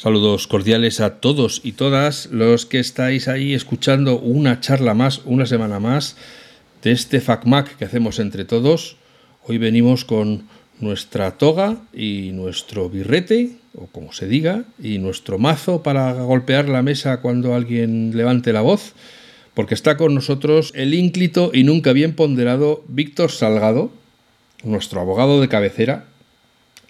[0.00, 5.44] Saludos cordiales a todos y todas los que estáis ahí escuchando una charla más, una
[5.44, 6.16] semana más
[6.84, 8.96] de este FacMac que hacemos entre todos.
[9.44, 10.46] Hoy venimos con
[10.78, 16.82] nuestra toga y nuestro birrete, o como se diga, y nuestro mazo para golpear la
[16.82, 18.92] mesa cuando alguien levante la voz,
[19.52, 23.90] porque está con nosotros el ínclito y nunca bien ponderado Víctor Salgado,
[24.62, 26.04] nuestro abogado de cabecera,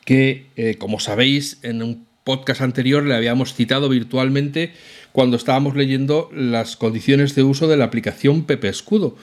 [0.04, 4.74] que, eh, como sabéis, en un podcast anterior le habíamos citado virtualmente
[5.12, 9.16] cuando estábamos leyendo las condiciones de uso de la aplicación Pepe Escudo,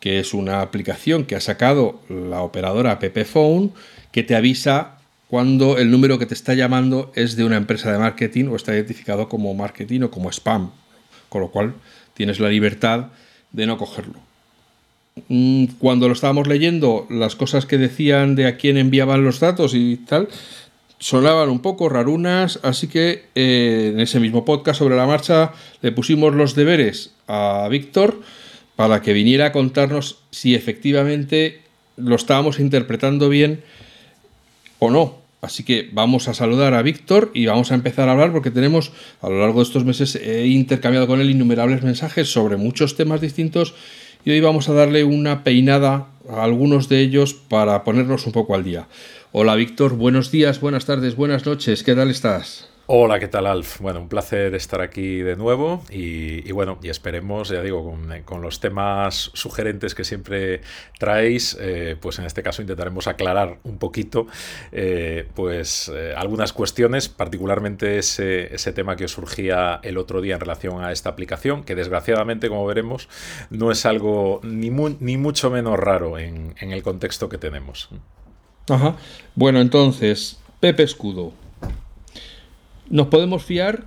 [0.00, 3.72] que es una aplicación que ha sacado la operadora Pepe Phone
[4.12, 4.96] que te avisa
[5.28, 8.72] cuando el número que te está llamando es de una empresa de marketing o está
[8.72, 10.70] identificado como marketing o como spam,
[11.28, 11.74] con lo cual
[12.14, 13.08] tienes la libertad
[13.52, 14.20] de no cogerlo.
[15.28, 19.74] Mm, cuando lo estábamos leyendo, las cosas que decían de a quién enviaban los datos
[19.74, 20.28] y tal,
[20.98, 25.92] sonaban un poco rarunas, así que eh, en ese mismo podcast sobre la marcha le
[25.92, 28.20] pusimos los deberes a Víctor
[28.76, 31.62] para que viniera a contarnos si efectivamente
[31.96, 33.62] lo estábamos interpretando bien
[34.78, 35.16] o no.
[35.40, 38.92] Así que vamos a saludar a Víctor y vamos a empezar a hablar porque tenemos
[39.22, 43.20] a lo largo de estos meses he intercambiado con él innumerables mensajes sobre muchos temas
[43.20, 43.74] distintos
[44.24, 48.56] y hoy vamos a darle una peinada a algunos de ellos para ponernos un poco
[48.56, 48.88] al día.
[49.30, 52.70] Hola Víctor, buenos días, buenas tardes, buenas noches, ¿qué tal estás?
[52.86, 53.78] Hola, ¿qué tal Alf?
[53.78, 58.60] Bueno, un placer estar aquí de nuevo y, bueno, y esperemos, ya digo, con, los
[58.60, 60.62] temas sugerentes que siempre
[60.98, 64.28] traéis, eh, pues en este caso intentaremos aclarar un poquito
[64.72, 70.40] eh, pues eh, algunas cuestiones, particularmente ese, tema que os surgía el otro día en
[70.40, 73.10] relación a esta aplicación, que desgraciadamente, como veremos,
[73.50, 77.90] no es algo ni, mucho menos raro en el contexto que tenemos.
[78.70, 78.96] Ajá.
[79.34, 81.32] Bueno, entonces, Pepe Escudo.
[82.90, 83.84] ¿Nos podemos fiar?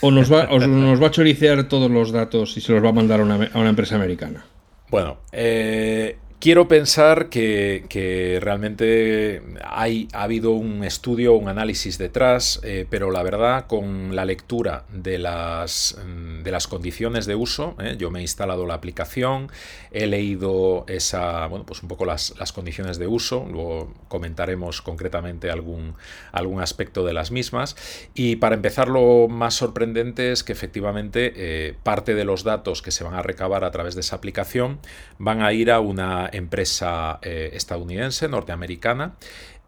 [0.00, 3.24] ¿O nos va, a choricear todos los datos y se los va a mandar a
[3.24, 4.44] una, a una empresa americana?
[4.90, 12.86] Bueno, eh, Quiero pensar que, realmente hay, ha habido un estudio, un análisis detrás, eh,
[12.90, 17.96] pero la verdad, con la lectura de las, mm, de las condiciones de uso, eh,
[17.98, 19.50] yo me he instalado la aplicación,
[19.90, 25.94] he leído esa, bueno, pues un poco las, condiciones de uso, luego comentaremos concretamente algún,
[26.30, 27.74] algún aspecto de las mismas.
[28.12, 32.90] Y para empezar, lo más sorprendente es que efectivamente eh, parte de los datos que
[32.90, 34.78] se van a recabar a través de esa aplicación
[35.18, 39.16] van a ir a una empresa eh, estadounidense, norteamericana,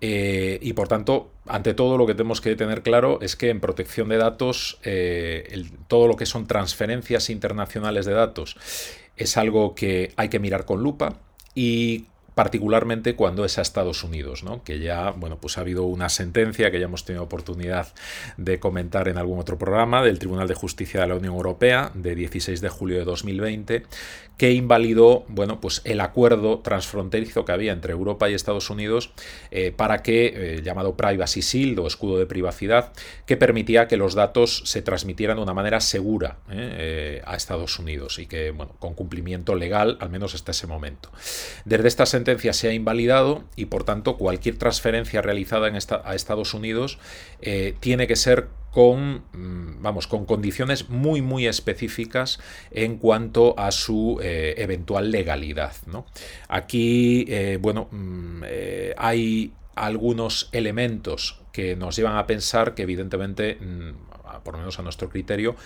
[0.00, 3.60] eh, y por tanto, ante todo lo que tenemos que tener claro es que en
[3.60, 8.56] protección de datos, eh, todo lo que son transferencias internacionales de datos
[9.16, 11.18] es algo que hay que mirar con lupa
[11.54, 12.06] y
[12.36, 14.62] particularmente cuando es a Estados Unidos, ¿no?
[14.62, 17.94] que ya bueno, pues ha habido una sentencia que ya hemos tenido oportunidad
[18.36, 22.14] de comentar en algún otro programa del Tribunal de Justicia de la Unión Europea de
[22.14, 23.84] 16 de julio de 2020
[24.36, 29.12] que invalidó bueno, pues el acuerdo transfronterizo que había entre Europa y Estados Unidos
[29.50, 32.92] eh, para que, eh, llamado Privacy Shield o escudo de privacidad,
[33.24, 38.18] que permitía que los datos se transmitieran de una manera segura eh, a Estados Unidos
[38.18, 41.10] y que, bueno, con cumplimiento legal, al menos hasta ese momento.
[41.64, 46.54] Desde esta sentencia se ha invalidado y por tanto cualquier transferencia realizada en a Estados
[46.54, 46.98] Unidos
[47.40, 52.38] eh, tiene que ser con, mm, vamos, con condiciones muy, muy específicas
[52.70, 55.72] en cuanto a su eh, eventual legalidad.
[56.48, 58.42] Aquí, eh, bueno, mm,
[58.98, 64.06] hay algunos elementos que nos llevan a pensar que evidentemente mm,
[64.42, 65.56] por lo menos a nuestro criterio,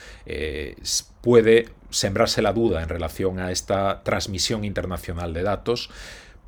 [1.21, 5.91] puede sembrarse la duda en relación a esta transmisión internacional de datos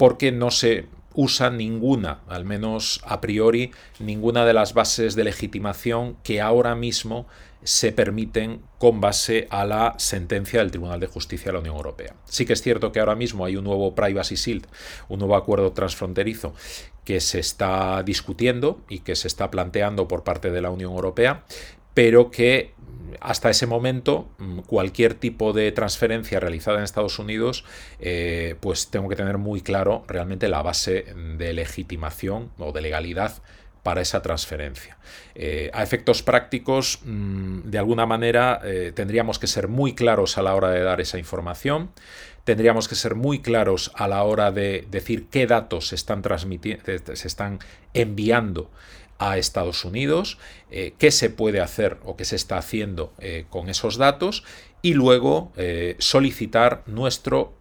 [0.03, 3.71] porque no se usa ninguna, al menos a priori,
[4.01, 7.29] ninguna de las bases de legitimación que ahora mismo
[7.63, 12.17] se permiten con base a la sentencia del Tribunal de Justicia de la Unión Europea.
[12.25, 14.67] Sí que es cierto que ahora mismo hay un nuevo Privacy Shield,
[15.09, 16.53] un nuevo acuerdo transfronterizo
[17.05, 21.45] que se está discutiendo y que se está planteando por parte de la Unión Europea,
[21.95, 22.75] pero que
[23.21, 27.65] hasta ese momento, mm, cualquier tipo de transferencia realizada en Estados Unidos,
[27.99, 31.07] eh, pues tengo que tener muy claro realmente la base
[31.37, 33.43] de legitimación o de legalidad
[33.83, 34.97] para esa transferencia.
[35.35, 40.43] Eh, a efectos prácticos, mm, de alguna manera, eh, tendríamos que ser muy claros a
[40.43, 41.91] la hora de dar esa información,
[42.45, 47.29] tendríamos que ser muy claros a la hora de decir qué datos se están, se
[47.29, 47.59] están
[47.95, 48.71] enviando
[49.23, 50.37] a Estados Unidos,
[50.71, 54.43] eh, qué se puede hacer o qué se está haciendo eh, con esos datos
[54.83, 57.55] y luego eh, solicitar nuestro,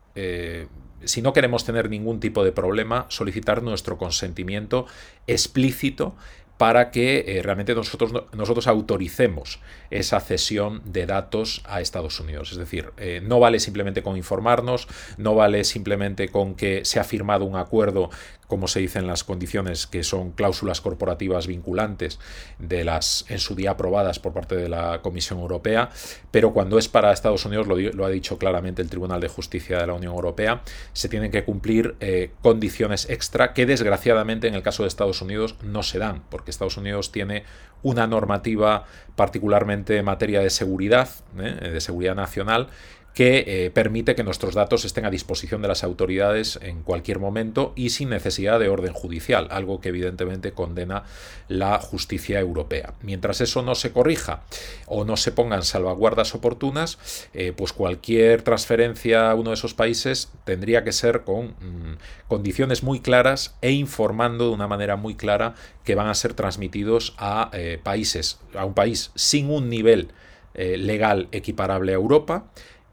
[1.03, 4.87] si no queremos tener ningún tipo de problema, solicitar nuestro consentimiento
[5.27, 6.15] explícito
[6.57, 9.59] para que realmente nosotros, nosotros autoricemos
[9.89, 12.51] esa cesión de datos a Estados Unidos.
[12.51, 12.91] Es decir,
[13.23, 14.87] no vale simplemente con informarnos,
[15.17, 18.09] no vale simplemente con que se ha firmado un acuerdo
[18.51, 22.19] como se dice en las condiciones, que son cláusulas corporativas vinculantes
[22.59, 25.89] de las en su día aprobadas por parte de la Comisión Europea,
[26.31, 29.87] pero cuando es para Estados Unidos, lo, ha dicho claramente el Tribunal de Justicia de
[29.87, 34.83] la Unión Europea, se tienen que cumplir eh, condiciones extra que desgraciadamente en el caso
[34.83, 37.45] de Estados Unidos no se dan, porque Estados Unidos tiene
[37.83, 38.83] una normativa
[39.15, 41.07] particularmente en materia de seguridad,
[41.39, 41.69] ¿eh?
[41.69, 42.67] de seguridad nacional,
[43.13, 47.73] que eh, permite que nuestros datos estén a disposición de las autoridades en cualquier momento
[47.75, 51.03] y sin necesidad de orden judicial, algo que evidentemente condena
[51.49, 52.93] la justicia europea.
[53.01, 54.43] Mientras eso no se corrija
[54.87, 60.31] o no se pongan salvaguardas oportunas, eh, pues cualquier transferencia a uno de esos países
[60.45, 61.97] tendría que ser con mm,
[62.29, 67.13] condiciones muy claras e informando de una manera muy clara que van a ser transmitidos
[67.17, 70.11] a eh, países, a un país sin un nivel
[70.53, 72.43] legal equiparable a Europa,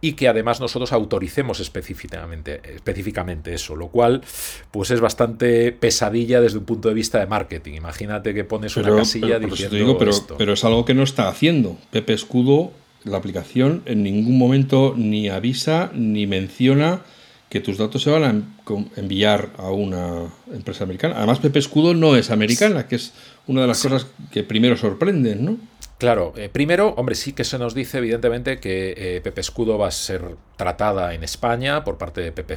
[0.00, 4.22] y que además nosotros autoricemos específicamente, específicamente eso, lo cual
[4.70, 7.74] pues es bastante pesadilla desde un punto de vista de marketing.
[7.74, 11.76] Imagínate que pones una casilla diciendo pero, pero es algo que no está haciendo.
[11.90, 12.72] Pepe Escudo,
[13.04, 17.02] la aplicación, en ningún momento ni avisa ni menciona
[17.48, 21.14] que tus datos se van a enviar a una empresa americana.
[21.16, 23.14] Además, Pepe Escudo no es americana, que es
[23.46, 25.56] una de las cosas que primero sorprenden, ¿no?
[25.98, 29.88] Claro, eh, primero, hombre, sí que se nos dice evidentemente que eh, Pepe Escudo va
[29.88, 32.56] a ser tratada en España por parte de Pepe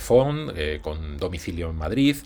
[0.56, 2.18] eh, con domicilio en Madrid,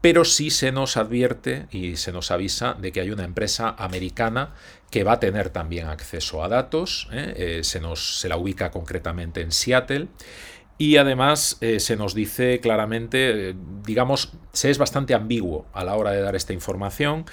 [0.00, 4.54] pero sí se nos advierte y se nos avisa de que hay una empresa americana
[4.90, 7.08] que va a tener también acceso a datos,
[7.62, 10.08] se, nos, se la ubica concretamente en Seattle.
[10.76, 13.54] Y además se nos dice claramente,
[13.86, 17.24] digamos, se es bastante ambiguo a la hora de dar esta información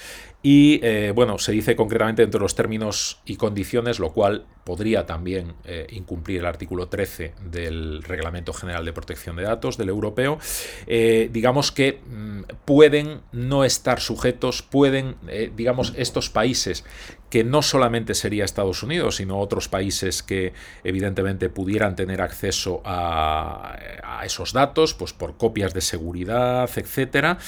[0.41, 5.55] y eh, bueno, se dice concretamente entre los términos y condiciones, lo cual podría también
[5.65, 10.37] eh, incumplir el artículo 13 del Reglamento General de Protección de Datos del europeo.
[10.85, 15.15] Eh, digamos que mm, pueden no estar sujetos, pueden,
[15.55, 16.85] digamos, estos países
[17.31, 23.75] que no solamente sería Estados Unidos, sino otros países que evidentemente pudieran tener acceso a,
[24.03, 27.39] a esos datos, pues por copias de seguridad, etcétera,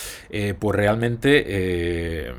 [0.59, 2.33] pues realmente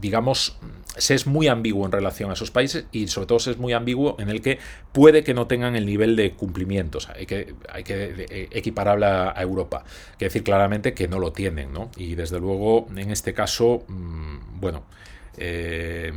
[0.00, 0.56] digamos,
[0.96, 3.72] se es muy ambiguo en relación a esos países y sobre todo se es muy
[3.72, 4.58] ambiguo en el que
[4.92, 9.34] puede que no tengan el nivel de cumplimiento, hay que, hay que eh, equiparable a,
[9.40, 11.90] Europa, hay que decir claramente que no lo tienen, ¿no?
[11.96, 14.84] Y desde luego, en este caso, mm, bueno,
[15.36, 16.12] eh,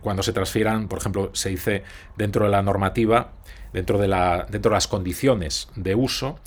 [0.00, 1.82] cuando se transfieran, por ejemplo, se dice
[2.16, 3.32] dentro de la normativa,
[3.72, 6.38] dentro de, la, dentro de las condiciones de uso,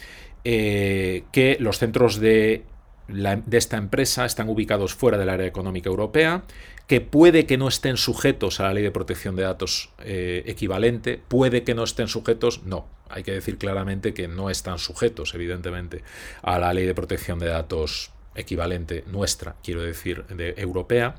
[0.43, 2.63] eh, que los centros de
[3.07, 6.43] de esta empresa están ubicados fuera del área económica europea,
[6.87, 11.21] que puede que no estén sujetos a la ley de protección de datos eh, equivalente,
[11.27, 16.03] puede que no estén sujetos, no, hay que decir claramente que no están sujetos, evidentemente,
[16.41, 21.15] a la ley de protección de datos equivalente nuestra, quiero decir, de europea,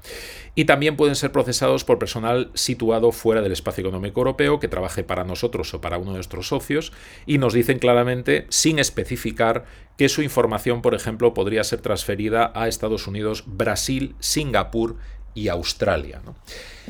[0.54, 5.04] y también pueden ser procesados por personal situado fuera del espacio económico europeo que trabaje
[5.04, 6.92] para nosotros o para uno de nuestros socios
[7.26, 9.64] y nos dicen claramente, sin especificar,
[9.96, 14.96] que su información, por ejemplo, podría ser transferida a Estados Unidos, Brasil, Singapur
[15.34, 16.20] y Australia.
[16.24, 16.36] ¿no?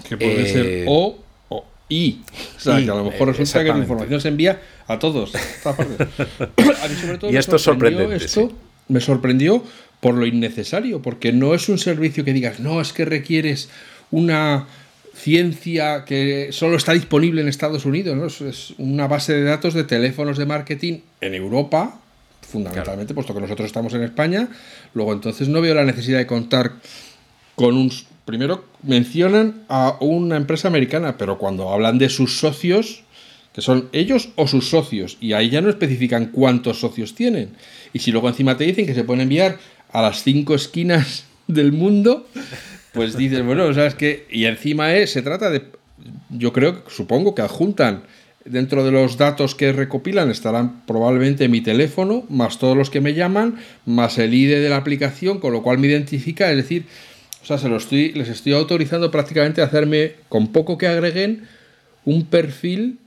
[0.08, 2.22] Que puede ser eh, o o y.
[2.56, 5.32] O sea, que a lo mejor resulta que la información se envía a todos.
[7.30, 8.24] y esto es sorprendente.
[8.24, 8.50] Esto
[8.88, 9.62] me sorprendió
[10.00, 13.68] por lo innecesario, porque no es un servicio que digas, no, es que requieres
[14.10, 14.66] una
[15.14, 18.48] ciencia que solo está disponible en Estados Unidos, ¿no?
[18.48, 22.00] es una base de datos de teléfonos de marketing en Europa,
[22.46, 24.48] fundamentalmente, puesto que nosotros estamos en España.
[24.94, 26.72] Luego, entonces, no veo la necesidad de contar
[27.54, 27.90] con un.
[28.24, 33.04] Primero, mencionan a una empresa americana, pero cuando hablan de sus socios,
[33.52, 37.50] que son ellos o sus socios, y ahí ya no especifican cuántos socios tienen.
[37.92, 39.58] Y si luego encima te dicen que se pueden enviar
[39.96, 42.28] a las cinco esquinas del mundo,
[42.92, 44.26] pues dices, bueno, ¿sabes qué?
[44.30, 45.62] Y encima es, se trata de,
[46.28, 48.02] yo creo, supongo que adjuntan
[48.44, 53.14] dentro de los datos que recopilan estarán probablemente mi teléfono, más todos los que me
[53.14, 56.84] llaman, más el ID de la aplicación, con lo cual me identifica, es decir,
[57.42, 61.48] o sea, se lo estoy, les estoy autorizando prácticamente a hacerme, con poco que agreguen,
[62.04, 62.98] un perfil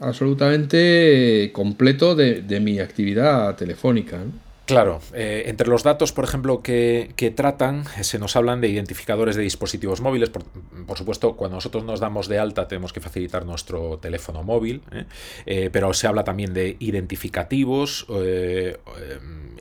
[0.00, 4.18] absolutamente completo de, mi actividad telefónica.
[4.72, 9.36] Claro, eh, entre los datos, por ejemplo, que, tratan, eh, se nos hablan de identificadores
[9.36, 10.30] de dispositivos móviles.
[10.30, 14.80] Por, supuesto, cuando nosotros nos damos de alta tenemos que facilitar nuestro teléfono móvil,
[15.44, 15.68] ¿eh?
[15.70, 18.06] pero se habla también de identificativos,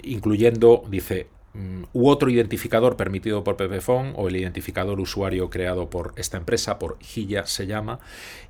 [0.02, 6.14] incluyendo, dice, mm, u otro identificador permitido por Pepephone o el identificador usuario creado por
[6.16, 8.00] esta empresa, por Gilla se llama,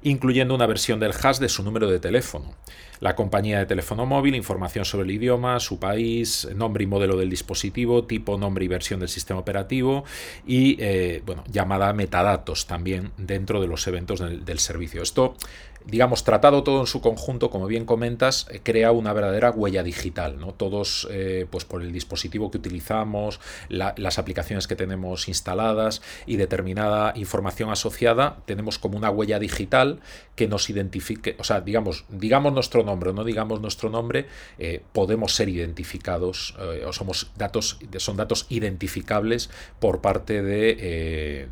[0.04, 2.54] incluyendo una versión del hash de su número de teléfono
[3.02, 7.30] la compañía de teléfono móvil, información sobre el idioma, su país, nombre y modelo del
[7.30, 10.06] dispositivo, tipo, nombre y versión del sistema operativo
[10.48, 15.02] y eh, bueno, llamada metadatos también dentro de los eventos del, del servicio.
[15.02, 15.36] Esto
[15.86, 20.40] digamos, tratado todo en su conjunto, como bien comentas, eh, crea una verdadera huella digital.
[20.40, 20.54] ¿no?
[20.54, 27.14] Todos, eh, pues por el dispositivo que utilizamos, las aplicaciones que tenemos instaladas y determinada
[27.16, 30.00] información asociada, tenemos como una huella digital
[30.36, 34.82] que nos identifique, o sea, digamos, digamos nuestro nombre o no digamos nuestro nombre, eh,
[34.94, 41.48] podemos ser identificados o somos datos, son datos identificables por parte de,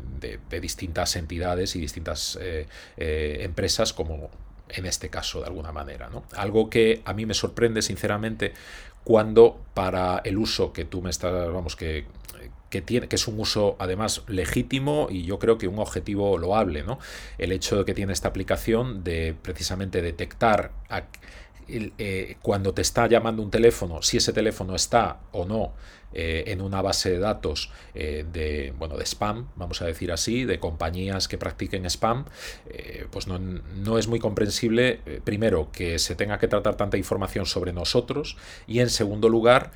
[0.50, 2.38] de distintas entidades y distintas
[2.96, 4.19] empresas como
[4.74, 6.08] en este caso de alguna manera.
[6.08, 6.24] ¿no?
[6.36, 8.52] Algo que a mí me sorprende sinceramente
[9.04, 12.06] cuando para el uso que tú me estás, vamos, que,
[12.68, 16.82] que, tiene, que es un uso además legítimo y yo creo que un objetivo loable,
[16.82, 16.98] ¿no?
[17.38, 20.72] El hecho de que tiene esta aplicación de precisamente detectar
[21.68, 25.72] eh, cuando te está llamando un teléfono, si ese teléfono está o no
[26.12, 30.44] eh, en una base de datos eh, de, bueno, de spam, vamos a decir así,
[30.44, 32.24] de compañías que practiquen spam,
[33.10, 37.72] pues no, no, es muy comprensible, primero, que se tenga que tratar tanta información sobre
[37.72, 38.36] nosotros
[38.66, 39.72] y en segundo lugar,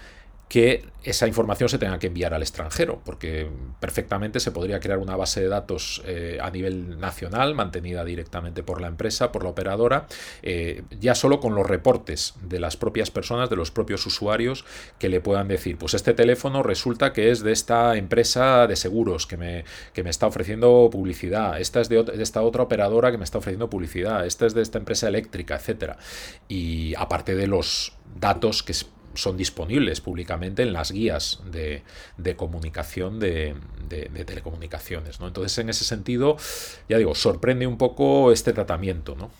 [0.48, 3.48] que esa información se tenga que enviar al extranjero, porque
[3.80, 8.80] perfectamente se podría crear una base de datos eh, a nivel nacional, mantenida directamente por
[8.80, 10.06] la empresa, por la operadora,
[10.42, 14.64] eh, ya solo con los reportes de las propias personas, de los propios usuarios,
[14.98, 19.26] que le puedan decir, pues este teléfono resulta que es de esta empresa de seguros
[19.26, 19.64] que me,
[20.02, 23.68] me está ofreciendo publicidad, esta es de, de, esta otra operadora que me está ofreciendo
[23.68, 25.98] publicidad, esta es de esta empresa eléctrica, etcétera.
[26.48, 28.72] Y aparte de los datos que
[29.14, 31.82] son disponibles públicamente en las guías de,
[32.36, 33.54] comunicación de,
[34.26, 35.20] telecomunicaciones.
[35.20, 35.28] ¿no?
[35.28, 36.36] Entonces, en ese sentido,
[36.88, 39.16] ya digo, sorprende un poco este tratamiento.
[39.16, 39.30] ¿no?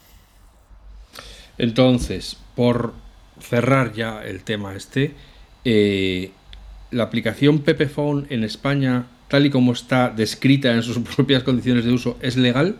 [1.59, 2.95] Entonces, por
[3.40, 5.14] cerrar ya el tema este,
[5.64, 6.31] eh,
[6.90, 11.93] la aplicación Pepephone en España, tal y como está descrita en sus propias condiciones de
[11.93, 12.76] uso, ¿es legal?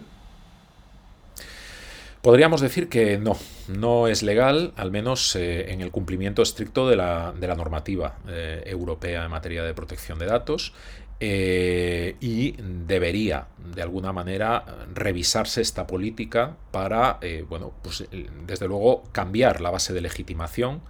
[2.23, 3.37] Podríamos decir que no,
[3.69, 9.25] no es legal, al menos eh, en el cumplimiento estricto de la, normativa eh, europea
[9.25, 10.73] en materia de protección de datos.
[11.21, 18.05] Eh, y debería, de alguna manera, revisarse esta política para, bueno, pues
[18.47, 20.83] desde luego cambiar la base de legitimación.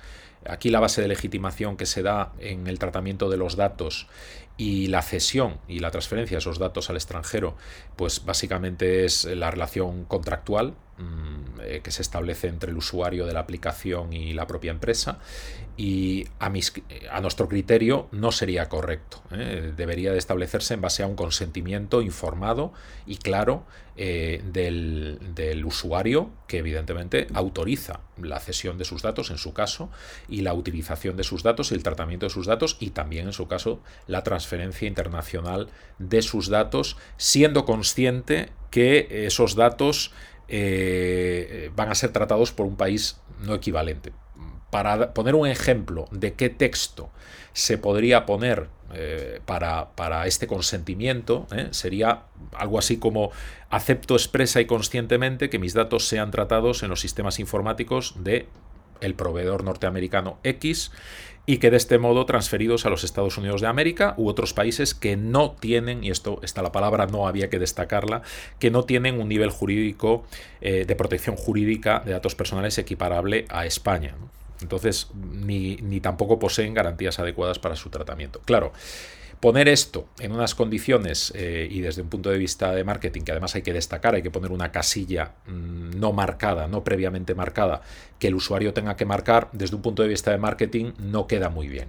[0.49, 4.09] Aquí la base de legitimación que se da en el tratamiento de los datos
[4.57, 7.57] y la cesión y la transferencia de esos datos al extranjero,
[7.97, 13.33] pues básicamente es la relación contractual mm, eh, que se establece entre el usuario de
[13.33, 15.19] la aplicación y la propia empresa
[15.77, 16.47] y a,
[17.11, 19.23] a nuestro criterio no sería correcto.
[19.33, 19.73] ¿eh?
[19.77, 22.73] Debería de establecerse en base a un consentimiento informado
[23.07, 23.65] y claro
[23.97, 29.89] eh, del, del, usuario que evidentemente autoriza la cesión de sus datos en su caso
[30.29, 33.33] y la utilización de sus datos y el tratamiento de sus datos y también en
[33.33, 34.44] su caso la transferencia
[34.81, 40.13] internacional de sus datos siendo consciente que esos datos
[40.49, 44.13] eh, van a ser tratados por un país no equivalente.
[44.71, 47.11] Para poner un ejemplo de qué texto
[47.53, 51.69] se podría poner eh, para, para, este consentimiento ¿eh?
[51.71, 53.31] sería algo así como
[53.71, 58.47] acepto expresa y conscientemente que mis datos sean tratados en los sistemas informáticos de
[59.01, 60.93] el proveedor norteamericano X
[61.47, 64.95] y que de este modo transferidos a los Estados Unidos de América u otros países
[64.95, 68.23] que no tienen, y esto está la palabra, no había que destacarla,
[68.59, 70.25] que no tienen un nivel jurídico
[70.61, 74.15] eh, de protección jurídica de datos personales equiparable a España.
[74.63, 78.41] Entonces, ni, ni tampoco poseen garantías adecuadas para su tratamiento.
[78.45, 78.73] Claro,
[79.45, 83.33] poner esto en unas condiciones eh, y desde un punto de vista de marketing, que
[83.33, 87.83] además hay que destacar, hay que poner una casilla mm, no marcada, no previamente marcada,
[88.19, 91.51] que el usuario tenga que marcar, desde un punto de vista de marketing no queda
[91.51, 91.89] muy bien.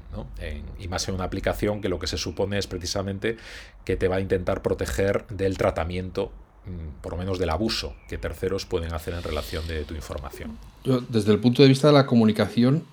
[0.81, 3.37] y más en una aplicación que lo que se supone es precisamente
[3.85, 6.33] que te va a intentar proteger del tratamiento
[6.65, 10.57] mm, por lo menos del abuso que terceros pueden hacer en relación de tu información.
[11.07, 12.83] Desde el punto de vista de la comunicación,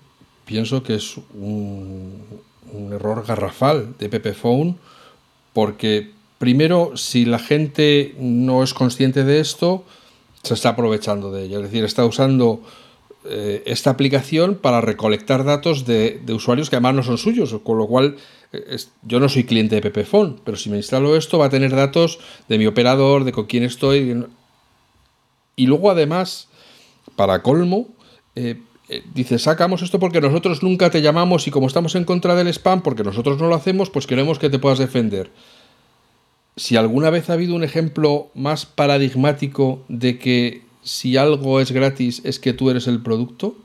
[0.45, 2.23] pienso que es un,
[2.73, 4.75] un error garrafal de Pepephone,
[5.53, 9.85] porque primero, si la gente no es consciente de esto,
[10.43, 11.59] se está aprovechando de ello.
[11.59, 12.61] Es decir, está usando
[13.25, 17.87] eh, esta aplicación para recolectar datos de, usuarios que además no son suyos, con lo
[17.87, 18.17] cual
[18.51, 21.73] eh, yo no soy cliente de Pepephone, pero si me instalo esto va a tener
[21.73, 24.25] datos de mi operador, de con quién estoy.
[25.55, 26.49] Y luego además,
[27.15, 27.87] para colmo,
[28.35, 28.59] eh,
[29.13, 32.81] dice, sacamos esto porque nosotros nunca te llamamos y como estamos en contra del spam,
[32.81, 35.31] porque nosotros no lo hacemos, pues queremos que te puedas defender.
[36.55, 42.21] Si alguna vez ha habido un ejemplo más paradigmático de que si algo es gratis
[42.25, 43.55] es que tú eres el producto,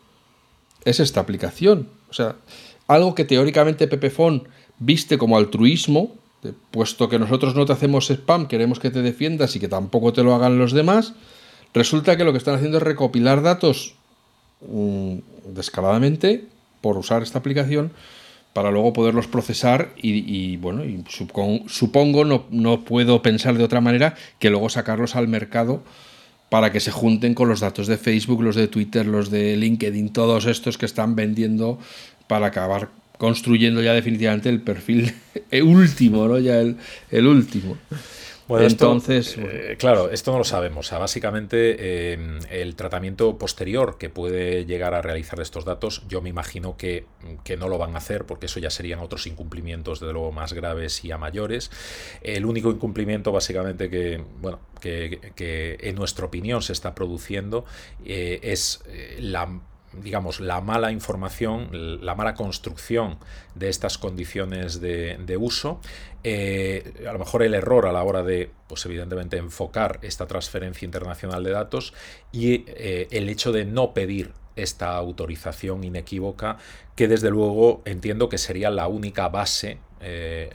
[0.84, 1.88] es esta aplicación.
[2.08, 2.36] O sea,
[2.86, 4.48] algo que teóricamente Pepefon
[4.78, 6.14] viste como altruismo,
[6.70, 10.22] puesto que nosotros no te hacemos spam, queremos que te defiendas y que tampoco te
[10.22, 11.14] lo hagan los demás,
[11.74, 13.97] resulta que lo que están haciendo es recopilar datos
[14.60, 16.44] descaradamente
[16.80, 17.92] por usar esta aplicación
[18.52, 20.82] para luego poderlos procesar y, bueno,
[21.68, 25.82] supongo, no, no, puedo pensar de otra manera que luego sacarlos al mercado
[26.48, 30.12] para que se junten con los datos de Facebook, los de Twitter, los de LinkedIn,
[30.12, 31.78] todos estos que están vendiendo
[32.26, 32.88] para acabar
[33.18, 35.14] construyendo ya definitivamente el perfil
[35.62, 36.38] último, ¿no?
[36.38, 36.76] Ya el,
[37.10, 37.76] el último.
[38.48, 40.86] Bueno, Entonces, eh, claro, esto no lo sabemos.
[40.86, 46.22] O sea, básicamente em, el tratamiento posterior que puede llegar a realizar estos datos, yo
[46.22, 47.04] me imagino que,
[47.58, 51.04] no lo van a hacer porque eso ya serían otros incumplimientos, de luego, más graves
[51.04, 51.70] y a mayores.
[52.22, 57.66] El único incumplimiento, básicamente, que, bueno, que, en nuestra opinión se está produciendo
[58.04, 59.60] eh, es eh, la
[59.92, 61.68] digamos, la mala información,
[62.04, 63.18] la mala construcción
[63.54, 65.80] de estas condiciones de, uso,
[66.24, 70.84] eh, a lo mejor el error a la hora de, pues evidentemente, enfocar esta transferencia
[70.84, 71.94] internacional de datos
[72.32, 76.58] y eh, el hecho de no pedir esta autorización inequívoca,
[76.96, 80.50] que desde luego entiendo que sería la única base eh,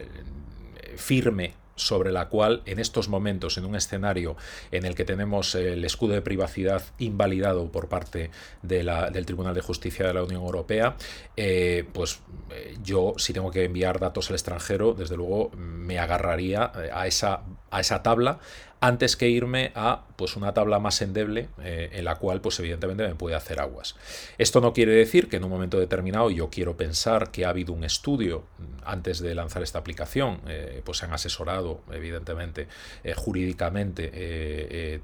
[0.98, 4.36] firme sobre la cual en estos momentos, en un escenario
[4.72, 9.54] en el que tenemos el escudo de privacidad invalidado por parte de la, del Tribunal
[9.56, 10.96] de Justicia de la Unión Europea,
[11.36, 16.72] eh, pues eh, yo si tengo que enviar datos al extranjero, desde luego me agarraría
[16.76, 18.40] eh, a esa, a esa tabla
[18.84, 23.08] antes que irme a pues una tabla más endeble eh, en la cual pues evidentemente
[23.08, 23.96] me puede hacer aguas.
[24.38, 27.72] Esto no quiere decir que en un momento determinado yo quiero pensar que ha habido
[27.72, 32.68] un estudio mm, antes de lanzar esta aplicación, eh, pues se han asesorado evidentemente
[33.06, 35.02] eh, jurídicamente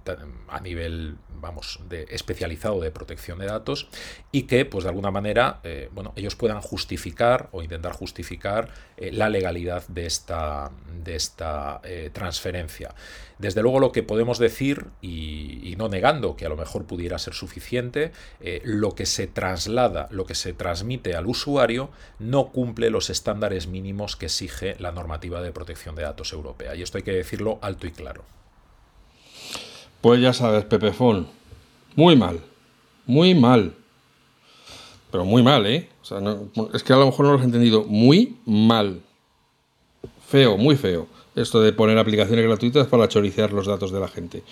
[0.50, 3.88] a nivel vamos especializado de protección de datos
[4.34, 5.62] y que pues de alguna manera
[5.94, 12.94] bueno ellos puedan justificar o intentar justificar la legalidad de esta de esta transferencia.
[13.40, 17.34] Desde luego lo que podemos decir, y, no negando que a lo mejor pudiera ser
[17.34, 23.10] suficiente, eh, lo que se traslada, lo que se transmite al usuario no cumple los
[23.10, 26.76] estándares mínimos que exige la normativa de protección de datos europea.
[26.76, 28.26] Y esto hay que decirlo alto y claro.
[30.02, 31.30] Pues ya sabes, Pepefón,
[31.96, 32.42] muy mal,
[33.06, 33.74] muy mal.
[35.12, 35.88] Pero muy mal, ¿eh?
[36.74, 37.86] es que a lo mejor no lo has entendido.
[37.86, 39.02] Muy mal.
[40.28, 41.08] Feo, muy feo
[41.42, 44.44] esto de poner aplicaciones gratuitas para choricear los datos de la gente.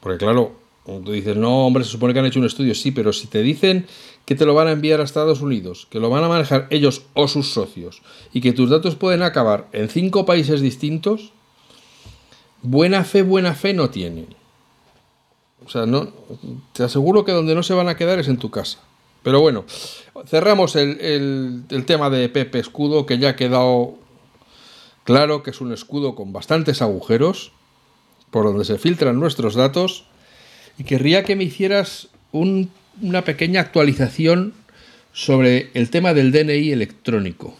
[0.00, 0.52] Porque claro,
[0.84, 3.42] tú dices, no, hombre, se supone que han hecho un estudio, sí, pero si te
[3.42, 3.86] dicen
[4.24, 7.02] que te lo van a enviar a Estados Unidos, que lo van a manejar ellos
[7.14, 8.02] o sus socios,
[8.32, 11.32] y que tus datos pueden acabar en cinco países distintos,
[12.62, 14.26] buena fe, buena fe no tienen.
[15.64, 16.08] O sea, no,
[16.72, 18.80] te aseguro que donde no se van a quedar es en tu casa.
[19.22, 19.64] Pero bueno,
[20.26, 24.01] cerramos el, el tema de Pepe Escudo, que ya ha quedado
[25.04, 27.52] Claro que es un escudo con bastantes agujeros
[28.30, 30.04] por donde se filtran nuestros datos
[30.78, 34.54] y querría que me hicieras una pequeña actualización
[35.12, 37.54] sobre el tema del DNI electrónico.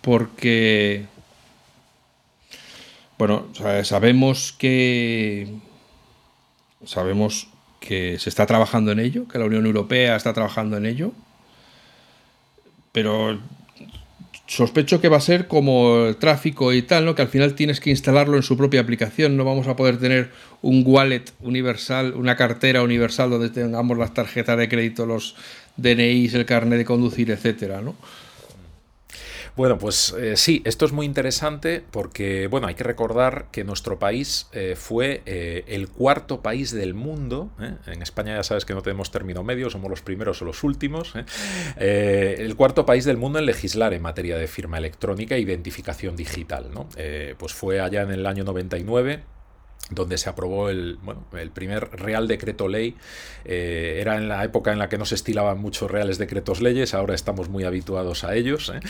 [0.00, 1.06] Porque,
[3.18, 3.46] bueno,
[3.82, 5.48] sabemos que
[6.84, 7.48] sabemos
[7.80, 11.12] que se está trabajando en ello, que la Unión Europea está trabajando en ello,
[12.92, 13.38] pero
[14.46, 17.14] sospecho que va a ser como el tráfico y tal, ¿no?
[17.14, 19.36] Que al final tienes que instalarlo en su propia aplicación.
[19.36, 20.30] No vamos a poder tener
[20.62, 25.34] un wallet universal, una cartera universal donde tengamos las tarjetas de crédito, los
[25.76, 27.96] DNIs, el carnet de conducir, etcétera, ¿no?
[29.56, 33.98] Bueno, pues eh, sí, esto es muy interesante porque, bueno, hay que recordar que nuestro
[33.98, 37.50] país eh, fue eh, el cuarto país del mundo.
[37.86, 41.14] En España ya sabes que no tenemos término medio, somos los primeros o los últimos.
[41.78, 46.70] el cuarto país del mundo en legislar en materia de firma electrónica e identificación digital.
[46.74, 46.88] ¿no?
[47.38, 49.35] pues fue allá en el año 99
[49.90, 52.96] donde se aprobó el, bueno, el primer Real Decreto Ley.
[53.44, 56.94] Eh, era en la época en la que no se estilaban muchos reales decretos leyes,
[56.94, 58.80] ahora estamos muy habituados a ellos, ¿eh?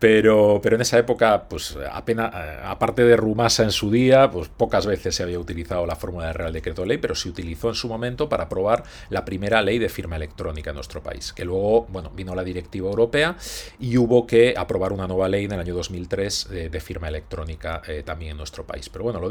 [0.00, 4.48] pero, pero en esa época, pues apenas, eh, aparte de Rumasa en su día, pues
[4.48, 7.76] pocas veces se había utilizado la fórmula de Real Decreto Ley, pero se utilizó en
[7.76, 11.86] su momento para aprobar la primera ley de firma electrónica en nuestro país, que luego,
[11.88, 13.36] bueno, vino la directiva europea
[13.78, 18.32] y hubo que aprobar una nueva ley en el año 2003 de, firma electrónica también
[18.32, 18.88] en nuestro país.
[18.88, 19.30] Pero bueno, lo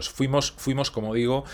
[0.00, 1.44] fuimos fuimos como digo,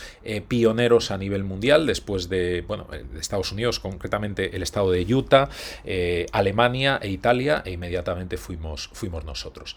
[0.48, 5.48] pioneros a nivel mundial después de, bueno, de Estados Unidos, concretamente el estado de Utah,
[6.32, 9.76] Alemania e Italia, e inmediatamente fuimos, fuimos nosotros.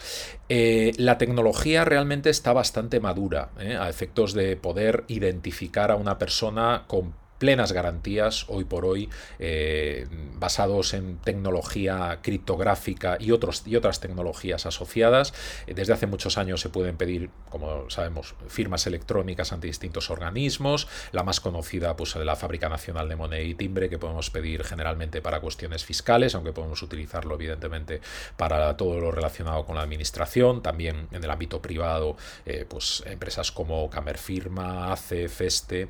[0.49, 7.13] la tecnología realmente está bastante madura a efectos de poder identificar a una persona con
[7.45, 10.07] plenas garantías hoy por hoy eh,
[10.39, 15.31] basados en tecnología criptográfica y, otros, y otras tecnologías asociadas.
[15.67, 20.87] Eh, desde hace muchos años se pueden pedir, como sabemos, firmas electrónicas ante distintos organismos.
[21.11, 24.63] La más conocida, pues de la Fábrica Nacional de Moneda y Timbre, que podemos pedir
[24.63, 28.01] generalmente para cuestiones fiscales, aunque podemos utilizarlo evidentemente
[28.37, 30.63] para todo lo relacionado con la administración.
[30.63, 35.89] También en el ámbito privado, eh, pues empresas como Camerfirma, ACE, Feste,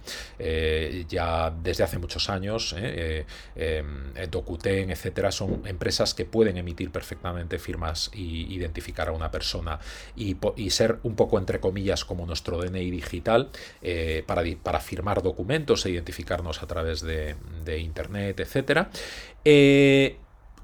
[1.08, 3.26] ya desde hace muchos años, ¿eh?
[3.56, 9.32] eh em, Docuten, etcétera, son empresas que pueden emitir perfectamente firmas y identificar a una
[9.32, 9.80] persona
[10.16, 10.36] y,
[10.70, 13.50] ser un poco, entre comillas, como nuestro DNI digital
[13.82, 18.90] eh, para, para, firmar documentos e identificarnos a través de, de Internet, etcétera.
[19.44, 20.18] Eh,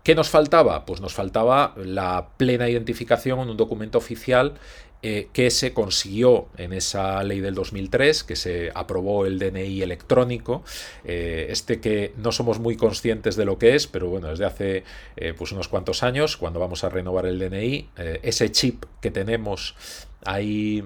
[0.04, 0.86] ¿Qué nos faltaba?
[0.86, 4.56] Pues nos faltaba la plena identificación en un documento oficial
[5.04, 10.64] eh, que se consiguió en esa ley del 2003, que se aprobó el DNI electrónico,
[11.06, 14.84] eh, este que no somos muy conscientes de lo que es, pero bueno, desde hace
[15.16, 17.90] eh, pues unos cuantos años, cuando vamos a renovar el DNI,
[18.22, 19.76] ese chip que tenemos
[20.24, 20.84] ahí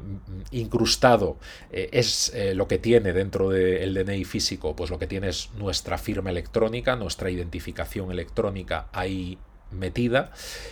[0.51, 1.37] incrustado
[1.71, 6.29] es lo que tiene dentro del DNI físico, pues lo que tiene es nuestra firma
[6.29, 9.37] electrónica, nuestra identificación electrónica ahí
[9.77, 10.31] metida.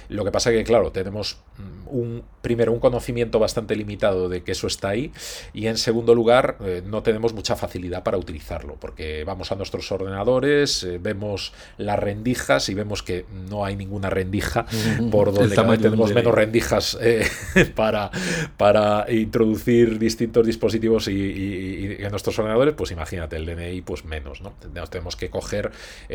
[0.09, 1.37] Lo que pasa que, claro, tenemos
[1.85, 5.11] un, primero, un conocimiento bastante limitado de que eso está ahí
[5.53, 9.91] y en segundo lugar, eh, no tenemos mucha facilidad para utilizarlo porque vamos a nuestros
[9.91, 14.65] ordenadores, eh, vemos las rendijas y vemos que no hay ninguna rendija
[15.11, 17.27] por donde tenemos menos rendijas eh,
[17.75, 18.09] para,
[18.57, 24.53] para introducir distintos dispositivos y, en nuestros ordenadores, pues imagínate, el DNI pues menos, ¿no?
[24.89, 25.71] Tenemos que coger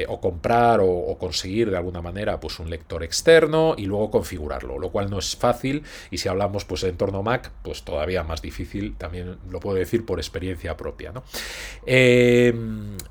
[0.09, 2.71] o comprar o, o conseguir de alguna manera pues un
[3.03, 7.23] externo y luego configurarlo, lo cual no es fácil y si hablamos pues en entorno
[7.23, 11.13] Mac, pues todavía más difícil, también lo puedo decir por experiencia propia.
[11.13, 11.23] ¿no?
[11.87, 12.53] Eh,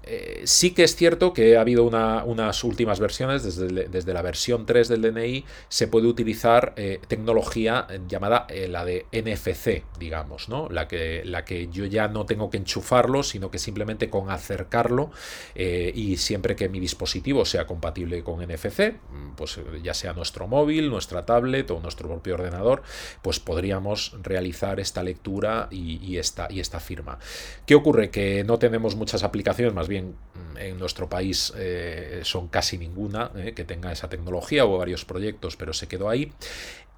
[0.04, 4.66] eh, sí que es cierto que ha habido unas últimas versiones, desde, desde, la versión
[4.66, 11.24] 3 del DNI se puede utilizar eh, tecnología llamada la de NFC, digamos, la, que,
[11.24, 15.12] la que yo ya no tengo que enchufarlo, sino que simplemente con acercarlo
[15.56, 18.96] y siempre que mi dispositivo sea compatible con NFC,
[19.36, 22.84] pues ya sea nuestro móvil, nuestra tablet o nuestro propio ordenador,
[23.22, 27.20] pues podríamos realizar esta lectura y, esta, y esta firma.
[27.66, 28.10] ¿Qué ocurre?
[28.10, 33.32] Que no tenemos muchas aplicaciones, más bien mm, en nuestro país eh, son casi ninguna
[33.36, 36.32] eh, que tenga esa tecnología, o varios proyectos, pero se quedó ahí.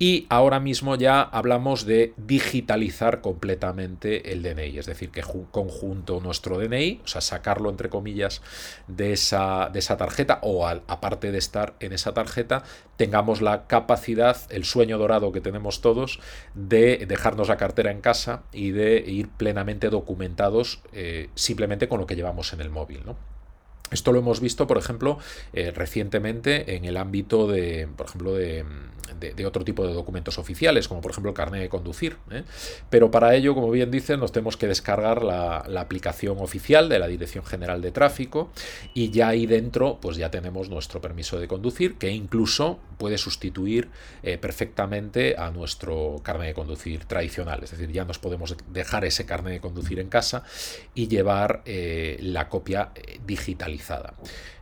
[0.02, 6.58] Y ahora mismo ya hablamos de digitalizar completamente el DNI, es decir, que conjunto nuestro
[6.58, 8.42] DNI, o sea, sacarlo entre comillas
[8.88, 12.64] de esa, de esa tarjeta o aparte de estar en esa tarjeta,
[12.96, 16.22] tengamos la capacidad, el sueño dorado que tenemos todos,
[16.54, 22.06] de dejarnos la cartera en casa y de ir plenamente documentados eh, simplemente con lo
[22.06, 23.02] que llevamos en el móvil.
[23.06, 23.18] ¿no?
[23.92, 25.18] Esto lo hemos visto, por ejemplo,
[25.54, 28.66] eh, recientemente en el ámbito de, por ejemplo, de,
[29.46, 32.18] otro tipo de documentos oficiales, como por ejemplo el carnet de conducir.
[32.32, 32.44] ¿eh?
[32.90, 37.08] Pero para ello, como bien dicen, nos tenemos que descargar la, aplicación oficial de la
[37.08, 38.52] Dirección General de Tráfico
[38.94, 43.90] y ya ahí dentro, pues ya tenemos nuestro permiso de conducir, que incluso puede sustituir
[44.24, 47.64] eh, perfectamente a nuestro carnet de conducir tradicional.
[47.64, 50.44] Es decir, ya nos podemos dejar ese carnet de conducir en casa
[50.94, 52.92] y llevar la copia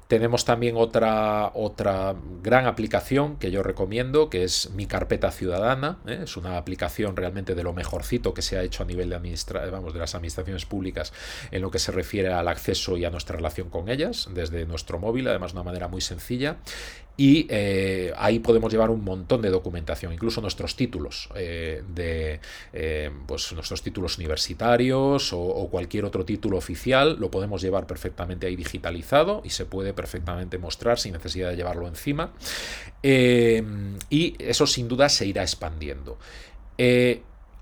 [0.07, 5.99] tenemos también otra, otra gran aplicación que yo recomiendo, que es Mi Carpeta Ciudadana.
[6.07, 6.21] ¿eh?
[6.23, 9.99] Es una aplicación realmente de lo mejorcito que se ha hecho a nivel de, de
[9.99, 11.11] las administraciones públicas
[11.51, 14.97] en lo que se refiere al acceso y a nuestra relación con ellas, desde nuestro
[14.97, 16.57] móvil, además de una manera muy sencilla
[17.19, 22.39] y eh, ahí podemos llevar un montón de documentación, incluso nuestros títulos, eh, de
[22.73, 28.55] eh, pues nuestros títulos universitarios o, cualquier otro título oficial, lo podemos llevar perfectamente ahí
[28.55, 32.31] digitalizado y se puede perfectamente mostrar sin necesidad de llevarlo encima.
[33.03, 36.19] y eso sin duda se irá expandiendo.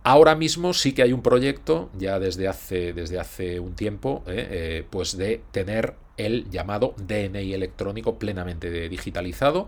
[0.04, 4.24] Ahora mismo sí que hay un proyecto, ya desde hace, desde hace un tiempo,
[4.90, 9.68] pues de tener el llamado DNI electrónico plenamente digitalizado.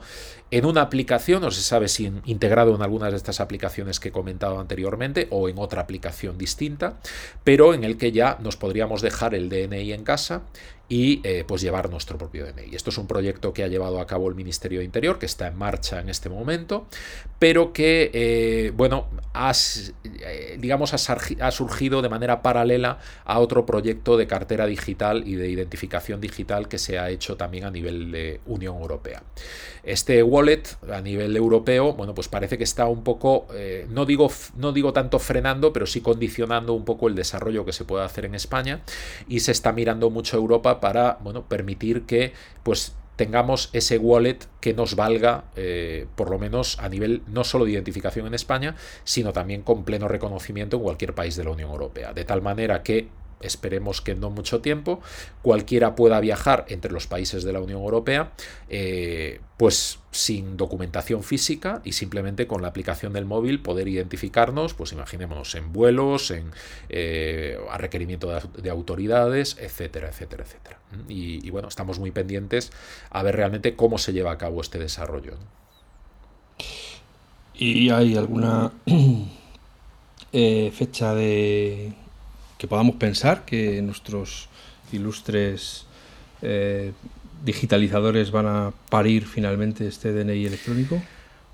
[0.49, 4.11] En una aplicación, no se sabe si integrado en algunas de estas aplicaciones que he
[4.11, 6.99] comentado anteriormente o en otra aplicación distinta,
[7.43, 10.43] pero en el que ya nos podríamos dejar el DNI en casa
[10.89, 12.75] y eh, pues llevar nuestro propio DNI.
[12.75, 15.47] Esto es un proyecto que ha llevado a cabo el Ministerio de Interior, que está
[15.47, 16.87] en marcha en este momento,
[17.39, 24.27] pero que, eh, bueno, eh, digamos, ha, surgido de manera paralela a otro proyecto de
[24.27, 28.77] cartera digital y de identificación digital que se ha hecho también a nivel de Unión
[28.77, 29.23] Europea.
[29.83, 33.47] Este wallet a nivel europeo, bueno, pues parece que está un poco,
[33.89, 37.85] no, digo, no digo tanto frenando, pero sí condicionando un poco el desarrollo que se
[37.85, 38.81] puede hacer en España
[39.29, 44.73] y se está mirando mucho Europa para bueno, permitir que pues, tengamos ese wallet que
[44.73, 49.33] nos valga, eh, por lo menos a nivel no solo de identificación en España, sino
[49.33, 52.13] también con pleno reconocimiento en cualquier país de la Unión Europea.
[52.13, 53.09] De tal manera que
[53.41, 55.01] esperemos que no mucho tiempo,
[55.41, 58.31] cualquiera pueda viajar entre los países de la Unión Europea,
[58.69, 64.91] eh, pues sin documentación física y simplemente con la aplicación del móvil poder identificarnos, pues
[64.91, 66.51] imaginémonos en vuelos, en
[66.89, 70.79] eh, a requerimiento de, autoridades, etcétera, etcétera, etcétera.
[71.07, 72.71] Y, bueno, estamos muy pendientes
[73.09, 75.33] a ver realmente cómo se lleva a cabo este desarrollo.
[77.53, 78.71] ¿Y hay alguna
[80.31, 81.93] eh, fecha de
[82.57, 84.49] que podamos pensar que nuestros
[84.91, 85.85] ilustres
[86.41, 86.91] eh,
[87.43, 91.01] digitalizadores van a parir finalmente este DNI electrónico?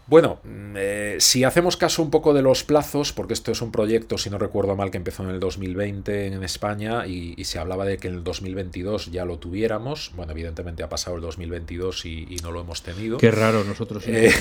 [0.05, 3.71] Bueno, mm, eh, si hacemos caso un poco de los plazos, porque esto es un
[3.71, 7.85] proyecto, si no recuerdo mal, que empezó en el 2020 en España y, se hablaba
[7.85, 10.11] de que en el 2022 ya lo tuviéramos.
[10.15, 13.17] Bueno, evidentemente ha pasado el 2022 y, no lo hemos tenido.
[13.17, 14.03] Qué raro, nosotros.
[14.07, 14.31] Eh,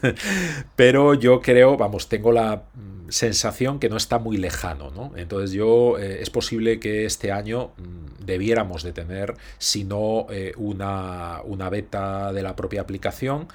[0.76, 2.64] pero yo creo, vamos, tengo la
[3.08, 5.12] sensación que no está muy lejano, ¿no?
[5.16, 11.40] Entonces yo, eh, es posible que este año mm, debiéramos de tener, si no una,
[11.44, 13.48] una, beta de la propia aplicación,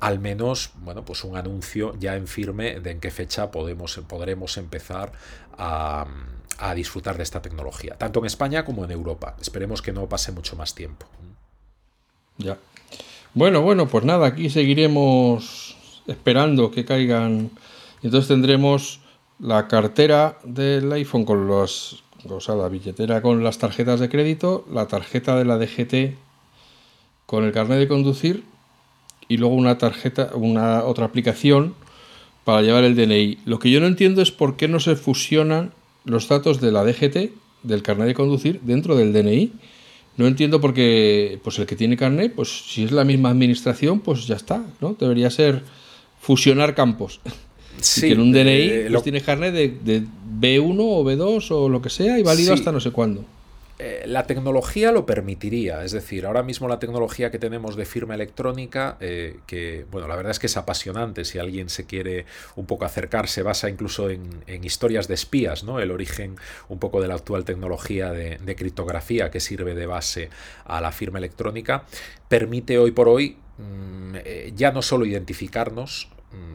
[0.00, 4.56] al menos bueno, pues un anuncio ya en firme de en qué fecha podemos, podremos
[4.56, 5.12] empezar
[5.58, 6.06] a,
[6.74, 9.36] disfrutar de esta tecnología, tanto en España como en Europa.
[9.40, 11.06] Esperemos que no pase mucho más tiempo.
[12.38, 12.56] Ya.
[13.34, 17.50] Bueno, bueno, pues nada, aquí seguiremos esperando que caigan.
[18.02, 19.00] Entonces tendremos
[19.38, 24.64] la cartera del iPhone con los, o sea, la billetera con las tarjetas de crédito,
[24.70, 26.16] la tarjeta de la DGT
[27.26, 28.44] con el carnet de conducir
[29.28, 31.74] y luego una tarjeta, una otra aplicación
[32.44, 33.38] para llevar el DNI.
[33.44, 35.72] Lo que yo no entiendo es por qué no se fusionan
[36.04, 39.52] los datos de la DGT, del carnet de conducir, dentro del DNI.
[40.16, 44.00] No entiendo por qué, pues el que tiene carnet, pues si es la misma administración,
[44.00, 44.96] pues ya está, ¿no?
[44.98, 45.62] Debería ser
[46.20, 47.20] fusionar campos.
[47.78, 50.02] Sí, que en un DNI eh, pues tiene carnet de,
[50.40, 53.22] B1 o B2 o lo que sea y válido hasta no sé cuándo.
[53.78, 58.14] Eh, la tecnología lo permitiría, es decir, ahora mismo la tecnología que tenemos de firma
[58.14, 62.64] electrónica, eh, que bueno, la verdad es que es apasionante, si alguien se quiere un
[62.64, 64.24] poco acercar, se basa incluso en,
[64.64, 65.78] historias de espías, ¿no?
[65.78, 66.36] el origen
[66.68, 70.30] un poco de la actual tecnología de, criptografía que sirve de base
[70.64, 71.84] a la firma electrónica,
[72.28, 76.08] permite hoy por hoy mm, eh, ya no solo identificarnos,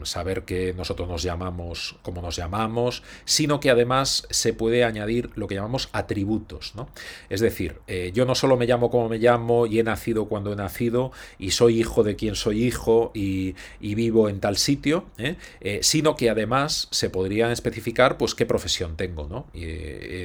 [0.04, 5.46] saber que nosotros nos llamamos como nos llamamos, sino que además se puede añadir lo
[5.46, 6.74] que llamamos atributos.
[6.74, 6.88] ¿no?
[7.28, 10.52] Es decir, eh, yo no solo me llamo como me llamo y he nacido cuando
[10.52, 15.36] he nacido y soy hijo de quien soy hijo y, vivo en tal sitio, ¿eh?
[15.60, 19.28] Eh, sino que además se podría especificar pues qué profesión tengo.
[19.28, 19.46] ¿no?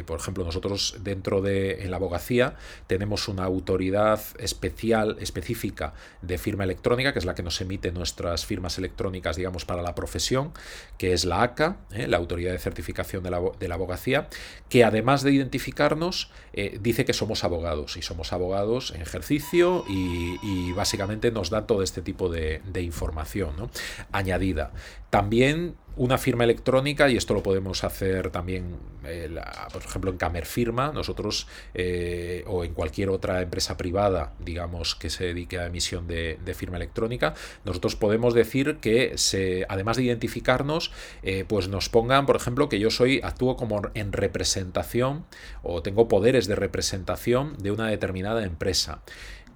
[0.05, 2.55] por ejemplo, nosotros dentro de la abogacía
[2.87, 8.45] tenemos una autoridad especial, específica de firma electrónica, que es la que nos emite nuestras
[8.45, 10.51] firmas electrónicas digamos, para la profesión,
[10.97, 12.07] que es la ACA, ¿eh?
[12.07, 14.27] la Autoridad de Certificación de la, Abogacía,
[14.69, 20.71] que además de identificarnos, eh, dice que somos abogados, y somos abogados en ejercicio y,
[20.73, 23.71] básicamente nos da todo este tipo de, información
[24.11, 24.71] añadida.
[25.09, 29.29] También una firma electrónica, y esto lo podemos hacer también, eh,
[29.73, 35.09] por ejemplo, en Camer Firma, nosotros, eh, o en cualquier otra empresa privada, digamos, que
[35.09, 40.91] se dedique a emisión de, firma electrónica, nosotros podemos decir que, se, además de identificarnos,
[41.23, 45.25] eh, pues nos pongan, por ejemplo, que yo soy, actúo como en representación
[45.61, 49.01] o tengo poderes de representación de una determinada empresa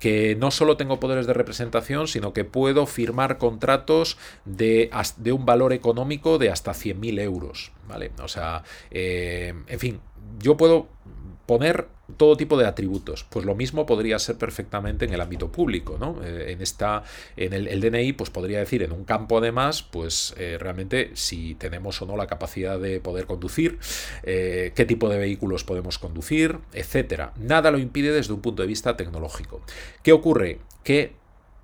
[0.01, 5.45] que no solo tengo poderes de representación, sino que puedo firmar contratos de, de un
[5.45, 7.71] valor económico de hasta 100.000 euros.
[7.87, 8.11] ¿vale?
[8.21, 10.01] O sea, eh, en fin,
[10.39, 10.87] yo puedo
[11.45, 13.25] poner todo tipo de atributos.
[13.29, 16.23] Pues lo mismo podría ser perfectamente en el ámbito público, ¿no?
[16.23, 17.03] Eh, en esta,
[17.35, 22.01] en el, DNI, pues podría decir en un campo además, pues eh, realmente si tenemos
[22.01, 23.79] o no la capacidad de poder conducir,
[24.23, 27.33] eh, qué tipo de vehículos podemos conducir, etcétera.
[27.37, 29.61] Nada lo impide desde un punto de vista tecnológico.
[30.03, 30.59] ¿Qué ocurre?
[30.83, 31.13] Que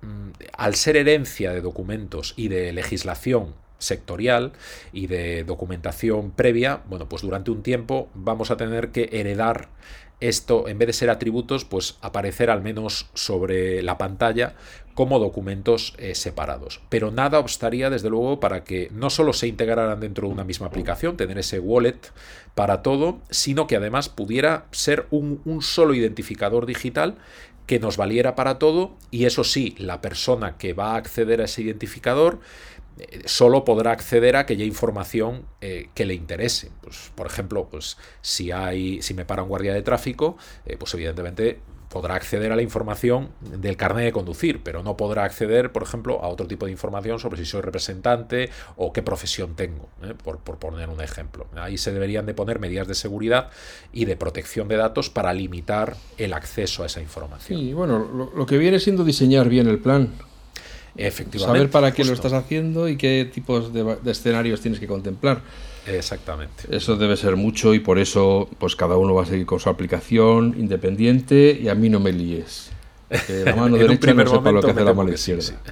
[0.02, 4.52] mm, al ser herencia de documentos y de legislación sectorial
[4.92, 9.68] y de documentación previa, bueno, pues durante un tiempo vamos a tener que heredar
[10.20, 14.54] esto, en vez de ser atributos, pues aparecer al menos sobre la pantalla
[14.94, 16.80] como documentos eh, separados.
[16.88, 20.66] Pero nada obstaría, desde luego, para que no solo se integraran dentro de una misma
[20.66, 22.00] aplicación, tener ese wallet
[22.56, 27.16] para todo, sino que además pudiera ser un, un solo identificador digital
[27.68, 31.44] que nos valiera para todo y eso sí, la persona que va a acceder a
[31.44, 32.40] ese identificador
[33.24, 36.70] solo podrá acceder a aquella información eh, que le interese.
[36.80, 40.94] Pues, por ejemplo, pues, si, hay, si me para un guardia de tráfico, eh, pues
[40.94, 45.82] evidentemente podrá acceder a la información del carnet de conducir, pero no podrá acceder, por
[45.82, 50.14] ejemplo, a otro tipo de información sobre si soy representante o qué profesión tengo, ¿eh?
[50.22, 51.46] por, poner un ejemplo.
[51.56, 53.50] Ahí se deberían de poner medidas de seguridad
[53.92, 57.58] y de protección de datos para limitar el acceso a esa información.
[57.58, 60.12] Y bueno, lo que viene siendo diseñar bien el plan.
[60.96, 61.58] Efectivamente.
[61.58, 65.42] Saber para qué lo estás haciendo y qué tipos de, escenarios tienes que contemplar.
[65.86, 66.64] Exactamente.
[66.70, 69.68] Eso debe ser mucho y por eso pues cada uno va a seguir con su
[69.68, 72.70] aplicación independiente y a mí no me líes.
[73.26, 75.62] Que la mano derecha no sepa lo que hace la mano izquierda.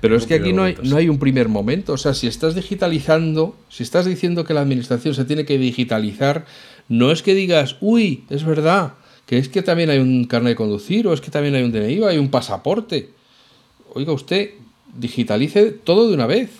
[0.00, 1.92] Pero es que aquí no hay, no hay un primer momento.
[1.92, 6.46] O sea, si estás digitalizando, si estás diciendo que la administración se tiene que digitalizar,
[6.88, 8.94] no es que digas, uy, es verdad,
[9.26, 11.70] que es que también hay un carnet de conducir, o es que también hay un
[11.70, 13.10] DNI, o hay un pasaporte
[13.94, 14.50] oiga usted,
[14.94, 16.50] digitalice todo de una vez.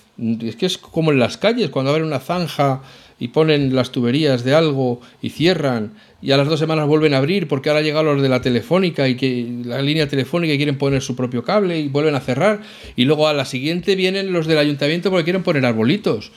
[0.42, 2.82] Es que es como en las calles, cuando abren una zanja
[3.18, 7.18] y ponen las tuberías de algo y cierran y a las dos semanas vuelven a
[7.18, 10.78] abrir porque ahora llegan los de la telefónica y que la línea telefónica y quieren
[10.78, 12.60] poner su propio cable y vuelven a cerrar
[12.96, 16.32] y luego a la siguiente vienen los del ayuntamiento porque quieren poner arbolitos.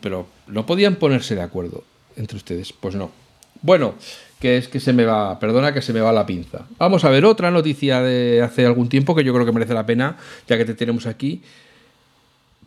[0.00, 1.84] Pero no podían ponerse de acuerdo
[2.16, 2.72] entre ustedes.
[2.72, 3.10] Pues no.
[3.60, 3.94] Bueno,
[4.42, 6.66] que es que se me va, perdona que se me va la pinza.
[6.76, 9.86] Vamos a ver otra noticia de hace algún tiempo que yo creo que merece la
[9.86, 10.16] pena,
[10.48, 11.42] ya que te tenemos aquí.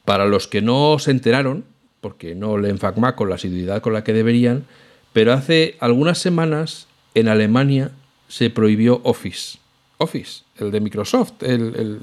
[0.05, 1.65] Para los que no se enteraron,
[1.99, 4.63] porque no leen FACMA con la asiduidad con la que deberían,
[5.11, 7.91] pero hace algunas semanas en Alemania
[8.29, 9.57] se prohibió Office.
[9.97, 11.99] Office, el de Microsoft, el,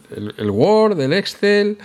[0.51, 1.79] Word, el Excel,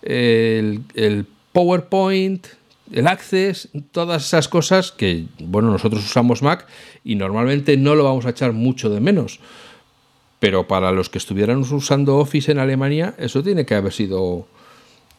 [0.00, 2.46] el PowerPoint,
[2.92, 6.66] el Access, todas esas cosas que, bueno, nosotros usamos Mac
[7.04, 9.40] y normalmente no lo vamos a echar mucho de menos.
[10.38, 14.46] Pero para los que estuvieran usando Office en Alemania, eso tiene que haber sido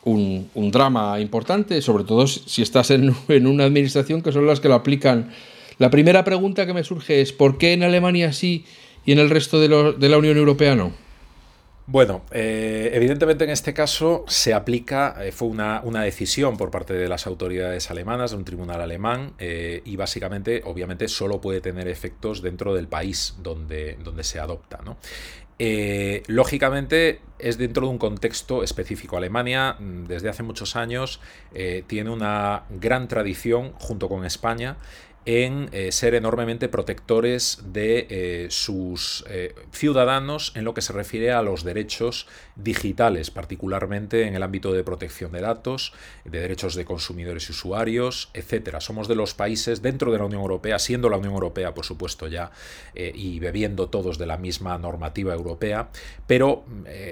[0.03, 4.67] un, drama importante, sobre todo si estás en, en, una administración que son las que
[4.67, 5.31] lo aplican.
[5.77, 8.65] La primera pregunta que me surge es, ¿por qué en Alemania sí
[9.05, 10.91] y en el resto de, de la Unión Europea no?
[11.91, 17.10] Bueno, eh, evidentemente en este caso se aplica, eh, fue una, decisión por parte de
[17.10, 22.41] las autoridades alemanas, de un tribunal alemán, eh, y básicamente, obviamente, solo puede tener efectos
[22.41, 24.80] dentro del país donde, donde se adopta.
[26.27, 29.17] lógicamente es dentro de un contexto específico.
[29.17, 31.19] Alemania mm, desde hace muchos años
[31.88, 34.77] tiene una gran tradición junto con España
[35.25, 41.31] en eh, ser enormemente protectores de eh, sus eh, ciudadanos en lo que se refiere
[41.31, 45.93] a los derechos digitales, particularmente en el ámbito de protección de datos,
[46.25, 48.81] de derechos de consumidores y usuarios, etcétera.
[48.81, 52.27] Somos de los países dentro de la Unión Europea, siendo la Unión Europea, por supuesto,
[52.27, 52.51] ya
[52.95, 55.89] y bebiendo todos de la misma normativa europea,
[56.27, 56.65] pero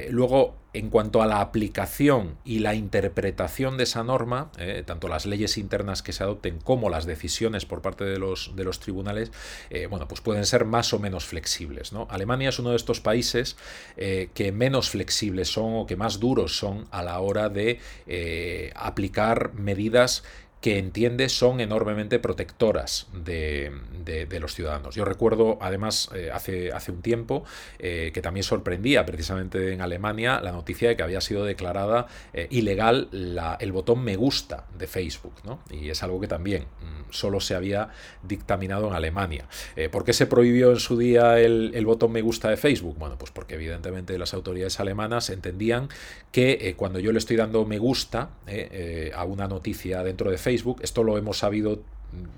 [0.09, 5.25] luego en cuanto a la aplicación y la interpretación de esa norma, eh, tanto las
[5.25, 9.32] leyes internas que se adopten como las decisiones por parte de los, tribunales,
[9.69, 11.91] eh, bueno, pues pueden ser más o menos flexibles.
[12.10, 13.58] Alemania es uno de estos países
[13.97, 17.79] eh, que menos flexibles son o que más duros son a la hora de
[18.75, 20.23] aplicar medidas
[20.61, 23.71] que entiende son enormemente protectoras de,
[24.39, 24.95] los ciudadanos.
[24.95, 27.43] Yo recuerdo, además, eh, hace, hace un tiempo,
[27.77, 32.47] eh, que también sorprendía precisamente en Alemania la noticia de que había sido declarada eh,
[32.49, 35.59] ilegal la, el botón me gusta de Facebook, ¿no?
[35.69, 37.89] Y es algo que también mm, solo se había
[38.23, 39.45] dictaminado en Alemania.
[39.91, 42.97] ¿Por qué se prohibió en su día el, el, botón me gusta de Facebook?
[42.97, 45.89] Bueno, pues porque evidentemente las autoridades alemanas entendían
[46.31, 48.29] que cuando yo le estoy dando me gusta
[49.15, 50.79] a una noticia dentro de Facebook, Facebook.
[50.81, 51.79] Esto lo hemos sabido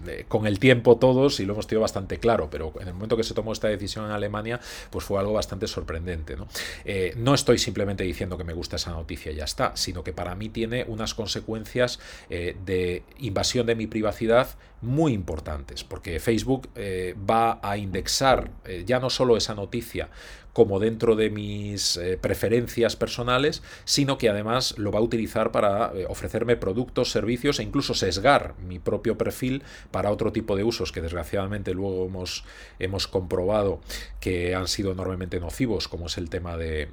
[0.05, 3.15] eh, con el tiempo todos y lo hemos tenido bastante claro, pero en el momento
[3.15, 6.35] que se tomó esta decisión en Alemania, pues fue algo bastante sorprendente.
[6.35, 6.47] ¿no?
[6.83, 10.11] Eh, no estoy simplemente diciendo que me gusta esa noticia y ya está, sino que
[10.11, 16.67] para mí tiene unas consecuencias eh, de invasión de mi privacidad muy importantes, porque Facebook
[16.75, 18.49] va a indexar
[18.83, 20.09] ya no solo esa noticia
[20.53, 25.91] como dentro de mis eh, preferencias personales, sino que además lo va a utilizar para
[25.95, 30.91] eh, ofrecerme productos, servicios e incluso sesgar mi propio perfil para otro tipo de usos
[30.91, 32.43] que desgraciadamente luego hemos,
[32.79, 33.81] hemos comprobado
[34.19, 36.89] que han sido enormemente nocivos, como es el tema de,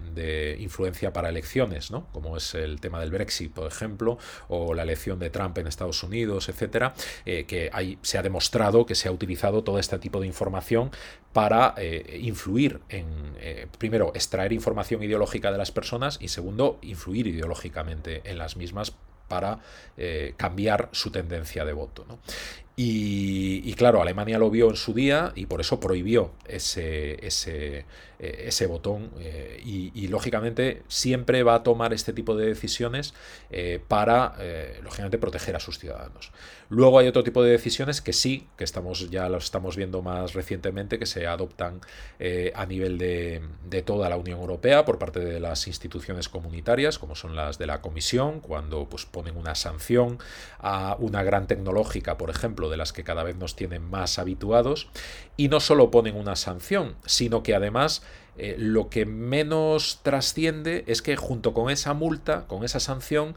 [0.61, 2.07] influencia para elecciones, ¿no?
[2.13, 6.03] como es el tema del Brexit, por ejemplo, o la elección de Trump en Estados
[6.03, 6.95] Unidos, etcétera,
[7.25, 10.91] eh, que ahí se ha demostrado que se ha utilizado todo este tipo de información
[11.33, 11.75] para
[12.21, 13.07] influir en,
[13.49, 18.93] eh, primero, extraer información ideológica de las personas y segundo, influir ideológicamente en las mismas
[19.27, 19.61] para
[19.97, 22.05] eh, cambiar su tendencia de voto.
[22.81, 27.87] Y, claro, Alemania lo vio en su día y por eso prohibió ese, ese,
[28.21, 29.11] eh, botón
[29.65, 33.15] y, lógicamente siempre va a tomar este tipo de decisiones
[33.89, 34.37] para
[34.85, 36.31] lógicamente proteger a sus ciudadanos.
[36.69, 40.35] Luego hay otro tipo de decisiones que sí, que estamos ya lo estamos viendo más
[40.35, 41.81] recientemente, que se adoptan
[42.55, 47.15] a nivel de, de, toda la Unión Europea por parte de las instituciones comunitarias, como
[47.15, 50.19] son las de la Comisión, cuando pues, ponen una sanción
[50.59, 54.89] a una gran tecnológica, por ejemplo, de las que cada vez nos tienen más habituados,
[55.37, 58.03] y no solo ponen una sanción, sino que además
[58.37, 63.35] eh, lo que menos trasciende es que junto con esa multa, con esa sanción,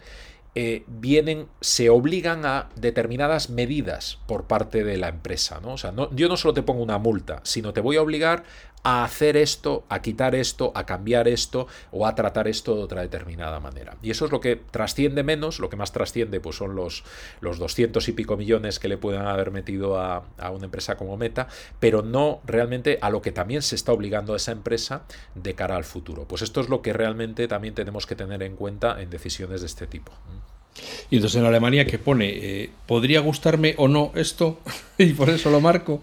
[0.53, 5.59] eh, vienen, se obligan a determinadas medidas por parte de la empresa.
[5.61, 5.73] ¿no?
[5.73, 8.43] O sea, no, yo no solo te pongo una multa, sino te voy a obligar
[8.83, 13.01] a hacer esto, a quitar esto, a cambiar esto o a tratar esto de otra
[13.01, 13.97] determinada manera.
[14.01, 17.03] Y eso es lo que trasciende menos, lo que más trasciende pues son los,
[17.41, 21.17] los 200 y pico millones que le pueden haber metido a, a, una empresa como
[21.17, 21.47] Meta,
[21.79, 25.03] pero no realmente a lo que también se está obligando a esa empresa
[25.35, 26.25] de cara al futuro.
[26.27, 29.67] Pues esto es lo que realmente también tenemos que tener en cuenta en decisiones de
[29.67, 30.11] este tipo.
[31.09, 34.59] Y entonces en Alemania que pone, eh, ¿podría gustarme o no esto?
[34.97, 36.01] y por eso lo marco.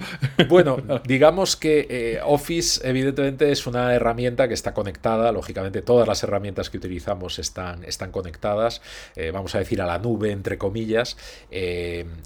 [0.49, 6.23] bueno, digamos que eh, Office evidentemente es una herramienta que está conectada, lógicamente todas las
[6.23, 8.83] herramientas que utilizamos están, están conectadas,
[9.17, 11.17] eh, vamos a decir a la nube entre comillas.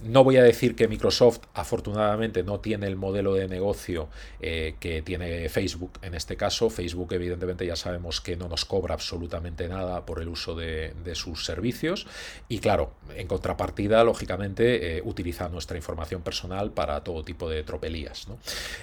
[0.03, 5.49] no voy a decir que Microsoft afortunadamente no tiene el modelo de negocio que tiene
[5.49, 6.69] Facebook en este caso.
[6.69, 11.15] Facebook evidentemente ya sabemos que no nos cobra absolutamente nada por el uso de, de
[11.15, 12.07] sus servicios.
[12.49, 18.27] Y claro, en contrapartida, lógicamente, eh, utiliza nuestra información personal para todo tipo de tropelías.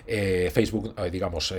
[0.07, 1.55] Eh, Facebook, eh, digamos,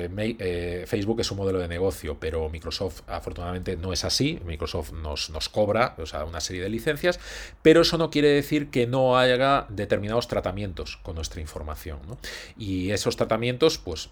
[0.85, 4.39] Facebook es un modelo de negocio, pero Microsoft afortunadamente no es así.
[4.45, 7.19] Microsoft nos, nos cobra o sea, una serie de licencias,
[7.61, 11.99] pero eso no quiere decir que no haya determinados tratamientos con nuestra información.
[12.57, 14.09] Y esos tratamientos, pues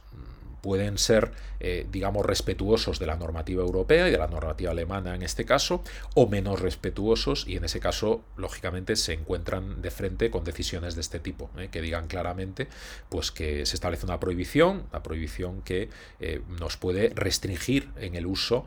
[0.62, 5.24] pueden ser, eh, digamos, respetuosos de la normativa europea y de la normativa alemana en
[5.24, 5.84] este caso,
[6.16, 11.02] o menos respetuosos y en ese caso, lógicamente, se encuentran de frente con decisiones de
[11.02, 12.68] este tipo, eh, que digan claramente
[13.10, 15.90] pues, que se establece una prohibición, una prohibición que
[16.20, 18.66] eh, nos puede restringir en el uso,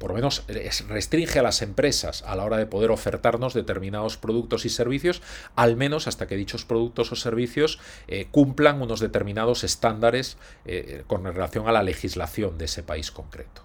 [0.00, 0.44] por lo menos
[0.88, 5.22] restringe a las empresas a la hora de poder ofertarnos determinados productos y servicios,
[5.54, 7.78] al menos hasta que dichos productos o servicios
[8.32, 10.36] cumplan unos determinados estándares
[11.06, 13.62] con relación a la legislación de ese país concreto.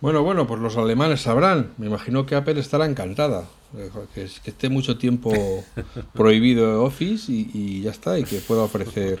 [0.00, 1.72] Bueno, bueno, pues los alemanes sabrán.
[1.78, 3.46] Me imagino que Apple estará encantada.
[3.76, 5.32] Eh, que, esté mucho tiempo
[6.14, 9.20] prohibido Office y, ya está, y que pueda ofrecer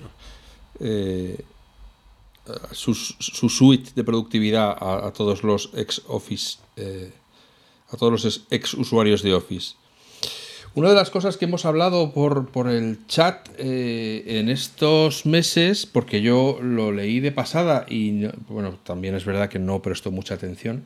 [0.80, 1.44] eh,
[2.72, 7.12] su, suite de productividad a, todos los ex Office, eh,
[7.90, 9.74] a todos los ex usuarios de Office.
[10.76, 16.20] Una de las cosas que hemos hablado por, el chat eh, en estos meses, porque
[16.20, 20.84] yo lo leí de pasada y bueno, también es verdad que no prestó mucha atención,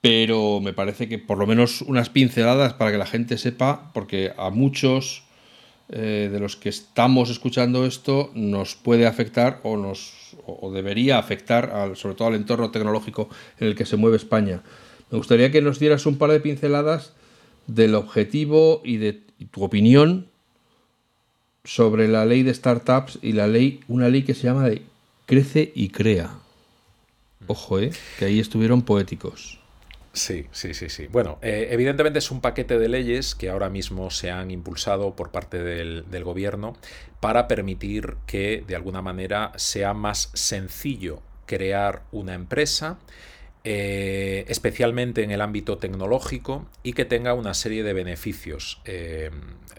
[0.00, 4.32] pero me parece que por lo menos unas pinceladas para que la gente sepa, porque
[4.38, 5.24] a muchos
[5.90, 11.92] eh, de los que estamos escuchando esto nos puede afectar o, nos, o debería afectar
[11.94, 13.28] sobre todo al entorno tecnológico
[13.58, 14.62] en el que se mueve España.
[15.10, 17.12] Me gustaría que nos dieras un par de pinceladas
[17.66, 20.28] del objetivo y de tu opinión
[21.64, 24.82] sobre la ley de startups y la ley, una ley que se llama de
[25.26, 26.30] Crece y Crea.
[27.46, 27.90] Ojo, ¿eh?
[28.18, 29.60] que ahí estuvieron poéticos.
[30.12, 31.06] Sí, sí, sí, sí.
[31.06, 35.30] Bueno, eh, evidentemente es un paquete de leyes que ahora mismo se han impulsado por
[35.30, 36.76] parte del, del, gobierno
[37.20, 42.98] para permitir que de alguna manera sea más sencillo crear una empresa,
[43.62, 49.30] eh, especialmente en el ámbito tecnológico y que tenga una serie de beneficios, eh,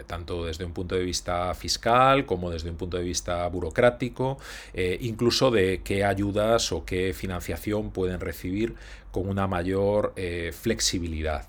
[0.06, 4.38] tanto desde un punto de vista fiscal como desde un punto de vista burocrático,
[4.76, 8.76] eh, incluso de qué ayudas o qué financiación pueden recibir
[9.10, 10.14] con una mayor
[10.54, 11.48] flexibilidad.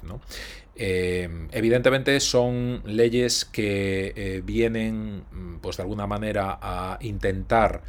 [0.74, 5.22] evidentemente son leyes que vienen
[5.60, 7.82] pues de alguna manera a intentar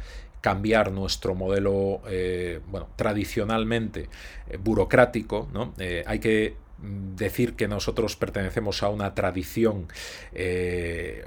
[0.44, 4.10] cambiar nuestro modelo, eh, bueno, tradicionalmente
[4.46, 5.72] eh, burocrático, ¿no?
[5.78, 6.56] Eh, hay que
[7.16, 9.88] decir que nosotros pertenecemos a una tradición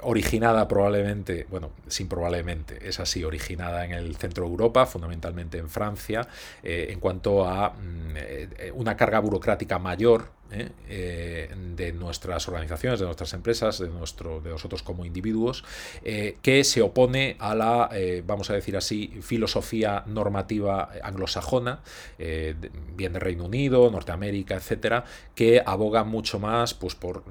[0.02, 5.68] originada probablemente, bueno, sin probablemente, es así, originada en el centro de Europa, fundamentalmente en
[5.68, 6.28] Francia,
[6.62, 10.70] en cuanto a mm, una carga burocrática mayor ¿eh?
[10.88, 15.64] Eh, de nuestras organizaciones, de nuestras empresas, de, nuestro, de nosotros como individuos,
[16.04, 17.90] eh, que se opone a la,
[18.24, 21.80] vamos a decir así, filosofía normativa anglosajona,
[22.18, 27.24] bien de Reino Unido, Norteamérica, etcétera, que aboga mucho más pues, por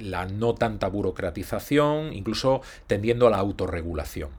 [0.00, 4.30] la no tanta burocratización, incluso tendiendo a la autorregulación.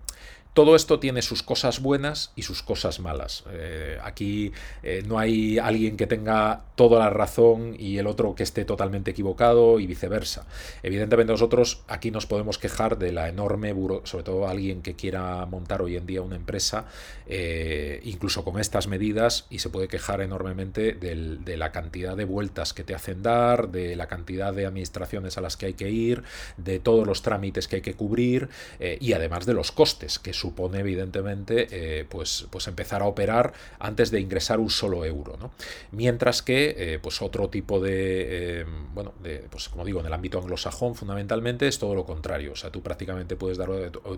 [0.57, 3.43] Todo esto tiene sus cosas buenas y sus cosas malas.
[3.51, 8.41] Eh, aquí eh, no hay alguien que tenga toda la razón y el otro que
[8.41, 10.47] esté totalmente equivocado y viceversa.
[10.81, 15.83] Evidentemente nosotros aquí nos podemos quejar de la enorme, sobre todo alguien que quiera montar
[15.83, 16.85] hoy en día una empresa,
[17.27, 22.73] eh, incluso con estas medidas, y se puede quejar enormemente de la cantidad de vueltas
[22.73, 26.23] que te hacen dar, de la cantidad de administraciones a las que hay que ir,
[26.57, 28.49] de todos los trámites que hay que cubrir
[28.79, 34.11] y además de los costes que supone evidentemente eh, pues, pues empezar a operar antes
[34.11, 35.35] de ingresar un solo euro.
[35.37, 35.51] ¿no?
[35.91, 40.13] Mientras que eh, pues otro tipo de, eh, bueno, de, pues como digo, en el
[40.13, 42.53] ámbito anglosajón fundamentalmente es todo lo contrario.
[42.53, 43.69] O sea, tú prácticamente puedes dar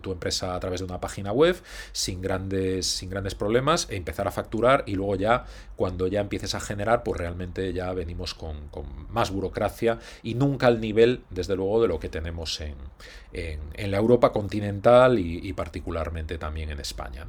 [0.01, 1.55] tu, empresa a través de una página web
[1.91, 6.55] sin grandes, sin grandes problemas e empezar a facturar y luego ya cuando ya empieces
[6.55, 8.69] a generar pues realmente ya venimos con,
[9.09, 12.75] más burocracia y nunca al nivel desde luego de lo que tenemos en,
[13.33, 17.25] en, la Europa continental y particularmente también en España.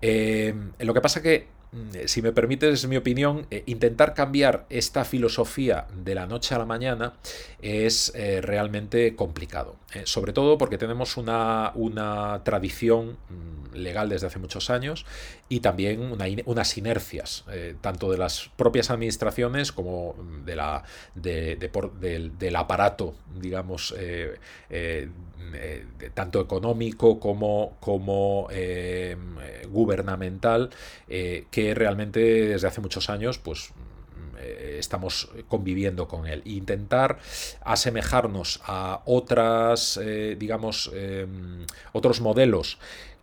[0.00, 5.04] Eh, lo que pasa que mm, si me permites mi opinión, eh, intentar cambiar esta
[5.04, 7.14] filosofía de la noche a la mañana
[7.60, 9.76] es eh, realmente complicado.
[10.04, 15.06] sobre todo porque tenemos una, una tradición mm, legal desde hace muchos años
[15.48, 16.12] y también
[16.46, 17.44] unas inercias,
[17.80, 20.14] tanto de las propias administraciones como
[20.44, 20.82] de la,
[21.14, 23.94] del, aparato, digamos,
[25.54, 29.16] eh, tanto económico como, como eh,
[29.68, 30.70] gubernamental,
[31.08, 33.72] eh, que realmente desde hace muchos años, pues
[34.78, 36.42] estamos conviviendo con él.
[36.44, 37.18] Intentar
[37.62, 39.98] asemejarnos a otras,
[40.38, 40.92] digamos,
[41.92, 42.78] otros modelos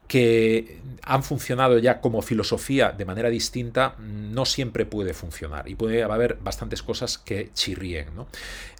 [0.07, 6.03] que han funcionado ya como filosofía de manera distinta, no siempre puede funcionar y puede
[6.03, 8.07] haber bastantes cosas que chirríen.
[8.15, 8.27] ¿no?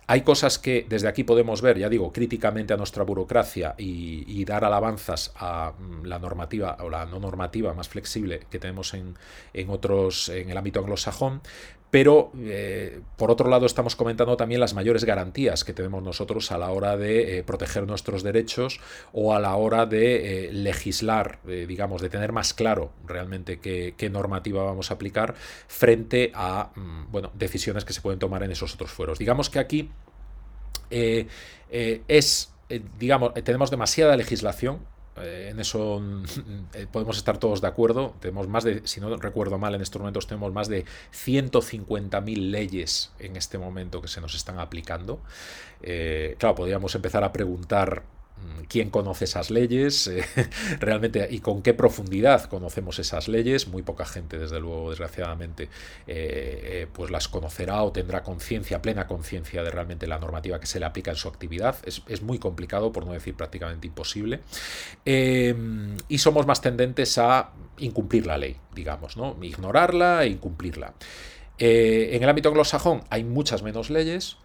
[0.08, 4.64] Hay cosas que desde aquí podemos ver, ya digo, críticamente a nuestra burocracia y, dar
[4.64, 9.16] alabanzas a mm, la normativa o la no normativa más flexible que tenemos en,
[9.54, 11.42] en otros, en el ámbito anglosajón,
[11.96, 16.58] pero eh, por otro lado estamos comentando también las mayores garantías que tenemos nosotros a
[16.58, 18.82] la hora de eh, proteger nuestros derechos
[19.14, 24.62] o a la hora de eh, legislar, digamos, de tener más claro realmente qué, normativa
[24.62, 25.36] vamos a aplicar
[25.70, 29.18] frente a mm, bueno, decisiones que se pueden tomar en esos otros fueros.
[29.18, 29.90] Digamos que aquí
[31.70, 32.54] es,
[33.00, 34.82] digamos, tenemos demasiada legislación
[35.18, 36.02] eh, en eso
[36.74, 38.14] eh, podemos estar todos de acuerdo.
[38.20, 43.12] Tenemos más de, si no recuerdo mal, en estos momentos tenemos más de 150.000 leyes
[43.20, 45.20] en este momento que se nos están aplicando.
[45.82, 48.15] Eh, claro, podríamos empezar a preguntar Mm,
[48.68, 50.26] quién conoce esas leyes, eh,
[50.80, 53.68] realmente y con qué profundidad conocemos esas leyes.
[53.68, 55.70] Muy poca gente, desde luego, desgraciadamente, eh,
[56.08, 60.80] eh, pues las conocerá o tendrá conciencia, plena conciencia de realmente la normativa que se
[60.80, 61.78] le aplica en su actividad.
[61.86, 64.40] Es, muy complicado, por no decir prácticamente imposible.
[65.06, 69.38] y somos más tendentes a incumplir la ley, digamos, ¿no?
[69.42, 70.94] Ignorarla e incumplirla.
[71.58, 74.38] en el ámbito anglosajón hay muchas menos leyes,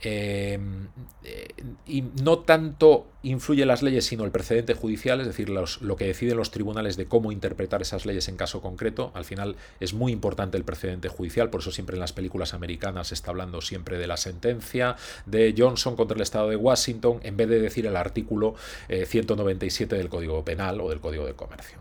[0.00, 0.88] Em,
[1.22, 1.48] eh,
[1.86, 6.36] y no tanto influye las leyes, sino el precedente judicial, es decir, lo que deciden
[6.36, 9.12] los tribunales de cómo interpretar esas leyes en caso concreto.
[9.14, 13.08] Al final es muy importante el precedente judicial, por eso siempre en las películas americanas
[13.08, 17.36] se está hablando siempre de la sentencia de Johnson contra el Estado de Washington, en
[17.36, 18.56] vez de decir el artículo
[18.88, 21.78] 197 eh, del Código Penal o del Código de Comercio.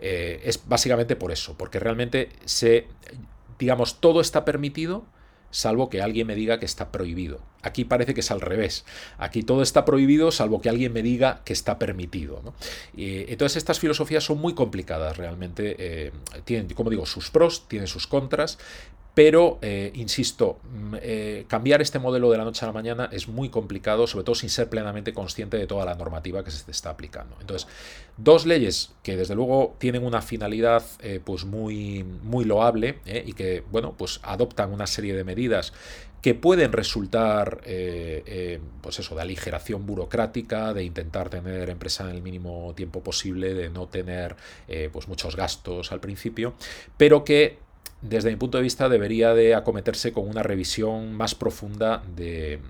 [0.00, 2.86] Eh, es básicamente por eso, porque realmente se,
[3.58, 5.06] digamos, todo está permitido
[5.54, 7.40] salvo que alguien me diga que está prohibido.
[7.62, 8.84] Aquí parece que es al revés.
[9.18, 12.42] Aquí todo está prohibido, salvo que alguien me diga que está permitido.
[12.96, 15.76] Y, entonces estas filosofías son muy complicadas realmente.
[15.78, 16.12] Eh,
[16.44, 18.58] tienen, como digo, sus pros, tienen sus contras,
[19.14, 23.28] Pero, eh, insisto, mm, eh, cambiar este modelo de la noche a la mañana es
[23.28, 26.90] muy complicado, sobre todo sin ser plenamente consciente de toda la normativa que se está
[26.90, 27.36] aplicando.
[27.40, 27.68] Entonces,
[28.16, 33.62] dos leyes que desde luego tienen una finalidad eh, pues muy, muy loable y que,
[33.70, 35.72] bueno, pues adoptan una serie de medidas
[36.20, 37.60] que pueden resultar,
[38.80, 43.68] pues eso, de aligeración burocrática, de intentar tener empresa en el mínimo tiempo posible, de
[43.68, 44.34] no tener
[44.90, 46.54] pues muchos gastos al principio,
[46.96, 47.58] pero que
[48.04, 52.60] desde mi punto de vista, debería de acometerse con una revisión más profunda de,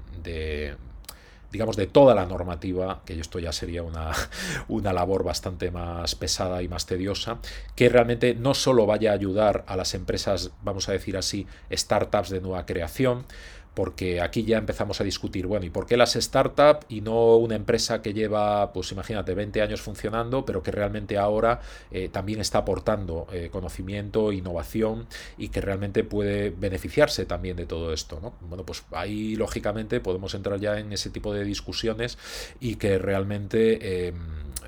[1.51, 4.13] digamos, de toda la normativa, que esto ya sería una,
[4.69, 7.39] una, labor bastante más pesada y más tediosa,
[7.75, 12.31] que realmente no solo vaya a ayudar a las empresas, vamos a decir así, startups
[12.31, 13.25] de nueva creación,
[13.75, 17.57] porque aquí ya empezamos a discutir, bueno, ¿y por qué las startups y no una
[17.57, 21.61] empresa que lleva, pues imagínate, 20 años funcionando, pero que realmente ahora
[21.91, 25.07] eh, también está aportando eh, conocimiento, innovación
[25.37, 28.35] y que realmente puede beneficiarse también de todo esto, ¿no?
[28.41, 32.19] Bueno, pues ahí lógicamente podemos entrar ya en ese tipo de discusiones
[32.61, 34.15] y que realmente em,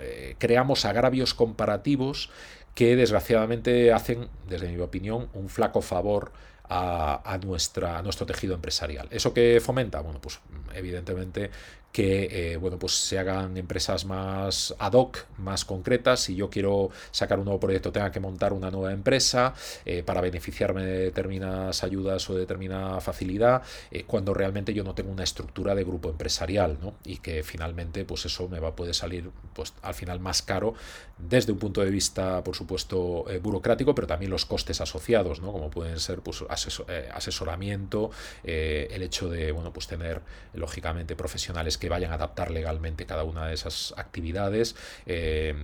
[0.00, 2.30] eh, creamos agravios comparativos
[2.74, 6.32] que desgraciadamente hacen, desde mi opinión, un flaco favor
[6.68, 9.08] a, nuestra, a nuestro tejido empresarial.
[9.10, 10.00] ¿Eso que fomenta?
[10.00, 10.40] Bueno, pues
[10.74, 11.50] evidentemente
[11.96, 16.20] que eh, bueno, pues se hagan empresas más ad hoc, más concretas.
[16.20, 19.54] Si yo quiero sacar un nuevo proyecto, tenga que montar una nueva empresa
[19.86, 24.94] eh, para beneficiarme de determinadas ayudas o de determinada facilidad, eh, cuando realmente yo no
[24.94, 26.96] tengo una estructura de grupo empresarial, ¿no?
[27.02, 30.74] Y que finalmente, pues eso me va poder salir pues, al final más caro
[31.16, 35.50] desde un punto de vista, por supuesto, burocrático, pero también los costes asociados, ¿no?
[35.50, 38.10] Como pueden ser pues, asesoramiento,
[38.44, 40.20] el hecho de bueno, pues tener,
[40.52, 44.76] lógicamente, profesionales que vayan a adaptar legalmente cada una de esas actividades,
[45.06, 45.54] eh,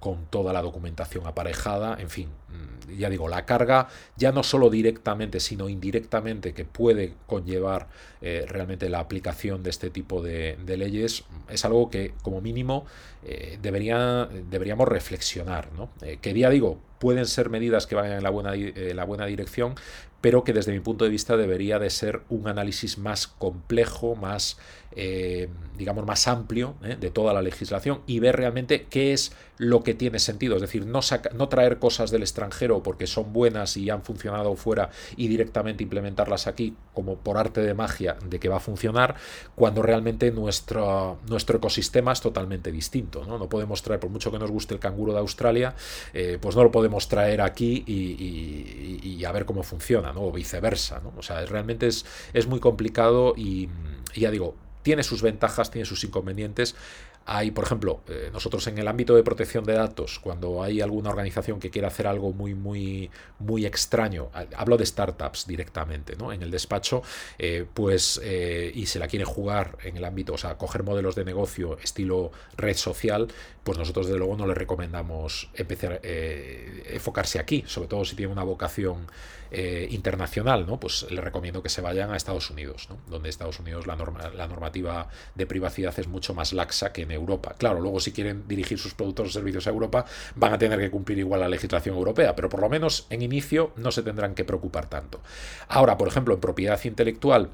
[0.00, 4.70] con toda la documentación aparejada, en fin, mm, ya digo, la carga ya no solo
[4.70, 7.88] directamente, sino indirectamente que puede conllevar
[8.20, 12.86] eh, realmente la aplicación de este tipo de, leyes, es algo que como mínimo
[13.24, 15.72] eh, debería, deberíamos reflexionar.
[15.72, 15.90] ¿no?
[16.20, 19.74] que día digo, pueden ser medidas que vayan en la buena, en la buena dirección,
[20.20, 24.58] pero que desde mi punto de vista debería de ser un análisis más complejo, más,
[24.96, 26.96] eh, digamos, más amplio ¿eh?
[26.98, 30.56] de toda la legislación y ver realmente qué es lo que tiene sentido.
[30.56, 31.00] Es decir, no,
[31.34, 36.46] no traer cosas del extranjero porque son buenas y han funcionado fuera y directamente implementarlas
[36.46, 39.16] aquí como por arte de magia de que va a funcionar,
[39.54, 43.24] cuando realmente nuestro, nuestro ecosistema es totalmente distinto.
[43.26, 43.38] ¿no?
[43.38, 45.74] no podemos traer, por mucho que nos guste el canguro de Australia,
[46.12, 51.00] eh, pues no lo podemos traer aquí y a ver cómo funciona o viceversa.
[51.00, 51.12] ¿no?
[51.16, 53.68] O sea, realmente es, es muy complicado y,
[54.14, 56.76] y ya digo, tiene sus ventajas, tiene sus inconvenientes.
[57.28, 61.10] Hay, por ejemplo, eh, nosotros en el ámbito de protección de datos, cuando hay alguna
[61.10, 63.10] organización que quiere hacer algo muy, muy,
[63.40, 66.32] muy extraño, hablo de startups directamente, ¿no?
[66.32, 67.02] En el despacho,
[67.38, 71.16] eh, pues, eh, y se la quiere jugar en el ámbito, o sea, coger modelos
[71.16, 73.26] de negocio estilo red social,
[73.64, 78.44] pues nosotros desde luego no le recomendamos empezar enfocarse aquí, sobre todo si tiene una
[78.44, 79.08] vocación
[79.90, 80.78] internacional, ¿no?
[80.78, 82.88] Pues le recomiendo que se vayan a Estados Unidos.
[83.08, 87.10] Donde Estados Unidos la, norma, la normativa de privacidad es mucho más laxa que en
[87.10, 87.54] Europa.
[87.58, 90.90] Claro, luego si quieren dirigir sus productos o servicios a Europa, van a tener que
[90.90, 94.44] cumplir igual la legislación europea, pero por lo menos en inicio no se tendrán que
[94.44, 95.20] preocupar tanto.
[95.68, 97.50] Ahora, por ejemplo, en propiedad intelectual,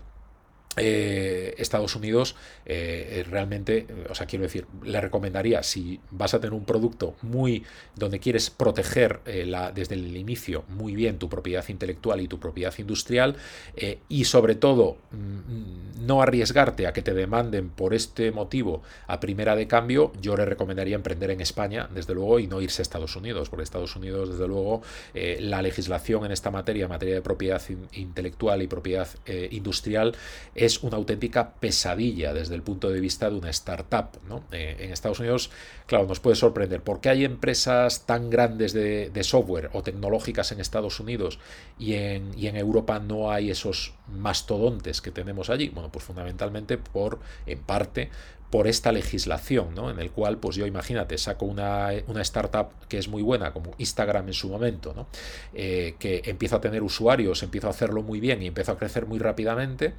[0.79, 6.55] eh, Estados Unidos eh, realmente, o sea, quiero decir, le recomendaría si vas a tener
[6.55, 7.65] un producto muy
[7.95, 12.41] donde quieres proteger eh, la, desde el inicio muy bien tu propiedad intelectual y tu
[12.41, 13.37] propiedad industrial
[14.09, 19.55] y sobre todo mm, no arriesgarte a que te demanden por este motivo a primera
[19.57, 23.15] de cambio, yo le recomendaría emprender en España, desde luego, y no irse a Estados
[23.15, 24.83] Unidos, porque Estados Unidos, desde luego,
[25.15, 27.63] la legislación en esta materia, en materia de propiedad
[27.93, 29.09] intelectual y propiedad
[29.51, 30.15] industrial,
[30.65, 34.21] es una auténtica pesadilla desde el punto de vista de una startup.
[34.29, 34.45] ¿no?
[34.53, 35.51] Eh, en Estados Unidos,
[35.87, 36.83] claro, nos puede sorprender.
[36.83, 41.41] ¿Por qué hay empresas tan grandes de, software o tecnológicas en Estados Unidos
[41.79, 45.69] y en, y en, Europa no hay esos mastodontes que tenemos allí?
[45.69, 48.11] Bueno, pues fundamentalmente por, en parte,
[48.53, 49.91] por esta legislación, ¿no?
[49.91, 53.71] En el cual, pues yo imagínate, saco una, una startup que es muy buena, como
[53.79, 55.07] Instagram en su momento, ¿no?
[55.55, 59.07] Eh, que empieza a tener usuarios, empieza a hacerlo muy bien y empieza a crecer
[59.07, 59.95] muy rápidamente,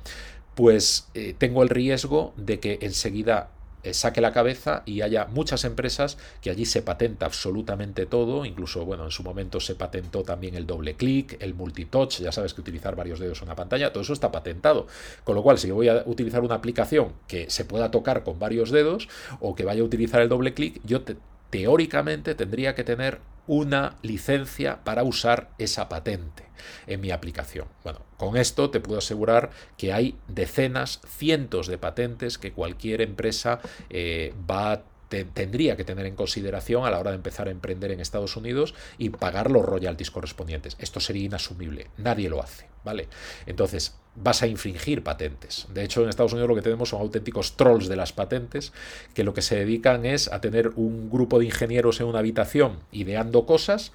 [0.54, 3.49] pues eh, tengo el riesgo de que enseguida
[3.91, 9.03] saque la cabeza y haya muchas empresas que allí se patenta absolutamente todo, incluso, bueno,
[9.03, 12.95] en su momento se patentó también el doble clic, el multitouch, ya sabes que utilizar
[12.95, 14.88] varios dedos en una pantalla, todo eso está patentado.
[15.23, 18.39] Con lo cual, si yo voy a utilizar una aplicación que se pueda tocar con
[18.39, 19.09] varios dedos
[19.39, 21.01] o que vaya a utilizar el doble clic, yo
[21.49, 26.44] teóricamente tendría que tener una licencia para usar esa patente
[26.88, 27.68] en mi aplicación.
[27.84, 33.60] Bueno, con esto te puedo asegurar que hay decenas, cientos de patentes que cualquier empresa
[33.89, 37.91] eh, va a tendría que tener en consideración a la hora de empezar a emprender
[37.91, 40.76] en Estados Unidos y pagar los royalties correspondientes.
[40.80, 43.08] Esto sería inasumible, nadie lo hace, ¿vale?
[43.45, 45.68] Entonces, vas a infringir patentes.
[45.74, 48.74] De hecho, en Estados Unidos lo que tenemos son auténticos trolls de las patentes
[49.14, 52.80] que lo que se dedican es a tener un grupo de ingenieros en una habitación
[52.91, 53.91] ideando cosas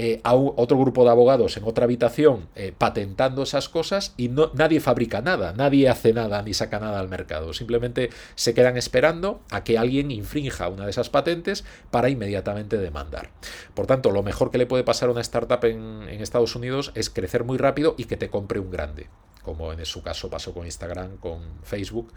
[0.00, 4.52] eh, a otro grupo de abogados en otra habitación eh, patentando esas cosas y no,
[4.54, 7.52] nadie fabrica nada, nadie hace nada ni saca nada al mercado.
[7.52, 13.30] Simplemente se quedan esperando a que alguien infrinja una de esas patentes para inmediatamente demandar.
[13.74, 17.10] Por tanto, lo mejor que le puede pasar a una startup en, Estados Unidos es
[17.10, 19.08] crecer muy rápido y que te compre un grande
[19.42, 22.12] como en su caso pasó con Instagram, con Facebook,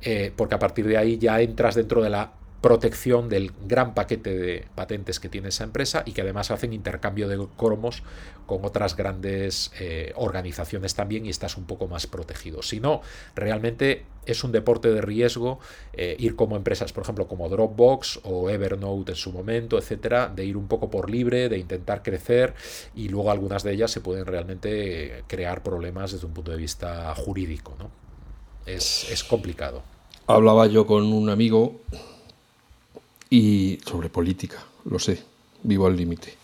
[0.00, 2.32] eh, porque a partir de ahí ya entras dentro de la
[2.66, 7.28] protección del gran paquete de patentes que tiene esa empresa y que además hacen intercambio
[7.28, 8.02] de cromos
[8.44, 12.62] con otras grandes eh, organizaciones también y estás un poco más protegido.
[12.62, 13.02] Si no,
[13.36, 15.60] realmente es un deporte de riesgo
[15.92, 20.44] eh, ir como empresas, por ejemplo, como Dropbox o Evernote en su momento, etcétera, de
[20.44, 22.52] ir un poco por libre, de intentar crecer
[22.96, 27.14] y luego algunas de ellas se pueden realmente crear problemas desde un punto de vista
[27.14, 27.76] jurídico.
[27.78, 27.92] ¿no?
[28.66, 29.84] Es, es complicado.
[30.26, 31.80] Hablaba yo con un amigo
[33.30, 35.22] y sobre política, lo sé,
[35.62, 36.34] vivo al límite.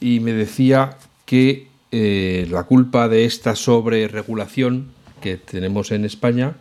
[0.00, 4.88] Y me decía que eh, la culpa de esta sobreregulación
[5.20, 6.56] que tenemos en España,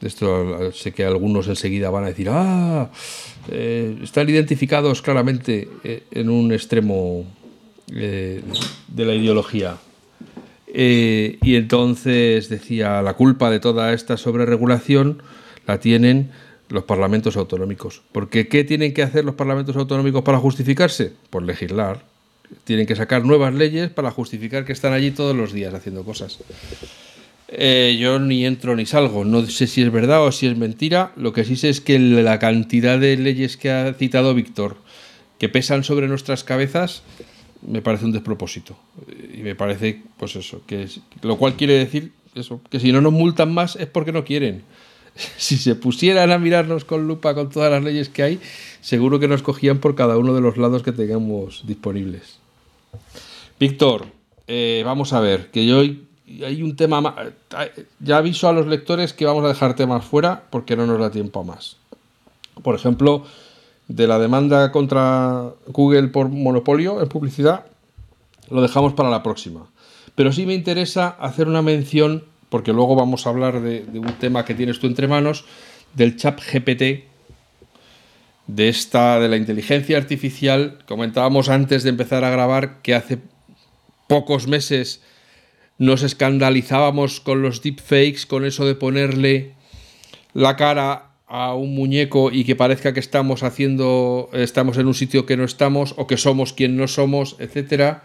[0.00, 2.90] esto sé que algunos enseguida van a decir, ah,
[3.50, 7.26] eh, están identificados claramente eh, en un extremo
[7.88, 8.42] de
[9.04, 9.76] la ideología.
[10.72, 15.24] y entonces decía, la culpa de toda esta sobreregulación
[15.66, 16.30] la tienen
[16.70, 18.02] los parlamentos autonómicos.
[18.12, 21.12] Porque ¿qué tienen que hacer los parlamentos autonómicos para justificarse?
[21.28, 22.04] Pues legislar.
[22.64, 26.38] Tienen que sacar nuevas leyes para justificar que están allí todos los días haciendo cosas.
[27.48, 29.24] Eh, yo ni entro ni salgo.
[29.24, 31.12] No sé si es verdad o si es mentira.
[31.16, 34.76] Lo que sí sé es que la cantidad de leyes que ha citado Víctor,
[35.38, 37.02] que pesan sobre nuestras cabezas,
[37.66, 38.78] me parece un despropósito.
[39.34, 40.88] Y me parece, pues eso, que
[41.22, 44.62] lo cual quiere decir eso, que si no nos multan más es porque no quieren.
[45.36, 48.40] Si se pusieran a mirarnos con lupa con todas las leyes que hay,
[48.80, 52.38] seguro que nos cogían por cada uno de los lados que tengamos disponibles.
[53.58, 54.06] Víctor,
[54.46, 57.14] eh, vamos a ver, que yo hay un tema
[57.58, 61.00] eh, Ya aviso a los lectores que vamos a dejar temas fuera porque no nos
[61.00, 61.76] da tiempo a más.
[62.62, 63.24] Por ejemplo,
[63.88, 67.66] de la demanda contra Google por monopolio en publicidad,
[68.48, 69.66] lo dejamos para la próxima.
[70.14, 74.44] Pero sí me interesa hacer una mención porque luego vamos a hablar de, un tema
[74.44, 75.44] que tienes tú entre manos,
[75.94, 77.08] del chat GPT,
[78.46, 80.78] de esta, de la inteligencia artificial.
[80.86, 83.18] Comentábamos antes de empezar a grabar que hace
[84.08, 85.00] pocos meses
[85.78, 89.54] nos escandalizábamos con los deepfakes, con eso de ponerle
[90.34, 95.24] la cara a un muñeco y que parezca que estamos haciendo, estamos en un sitio
[95.24, 98.02] que no estamos o que somos quien no somos, etcétera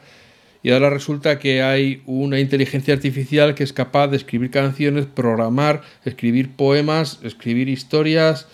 [0.66, 5.84] y ahora resulta que hay una inteligencia artificial que es capaz de escribir canciones, programar,
[6.06, 8.48] escribir poemas, escribir historias,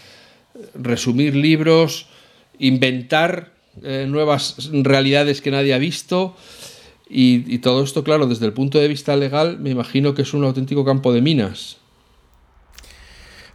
[0.75, 2.07] resumir libros,
[2.59, 6.35] inventar eh, nuevas realidades que nadie ha visto.
[7.09, 10.33] Y, y todo esto, claro, desde el punto de vista legal, me imagino que es
[10.33, 11.77] un auténtico campo de minas.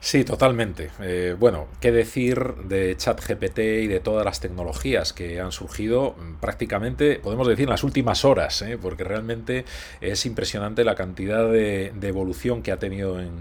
[0.06, 0.92] Sí, totalmente.
[1.00, 6.34] Eh, bueno, qué decir de ChatGPT y de todas las tecnologías que han surgido mm,
[6.34, 8.78] prácticamente, podemos decir, en las últimas horas, ¿eh?
[8.80, 9.64] porque realmente
[10.00, 13.34] es impresionante la cantidad de, evolución que ha tenido en,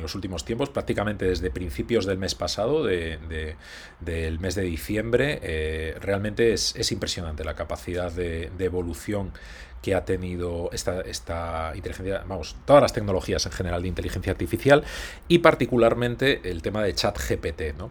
[0.00, 5.40] los últimos tiempos, prácticamente desde principios del mes pasado, del mes de diciembre.
[5.42, 9.32] Eh, realmente es, impresionante la capacidad de, de evolución
[9.82, 14.84] que ha tenido esta, esta inteligencia, vamos, todas las tecnologías en general de inteligencia artificial
[15.28, 17.76] y particularmente el tema de chat GPT.
[17.76, 17.90] ¿no?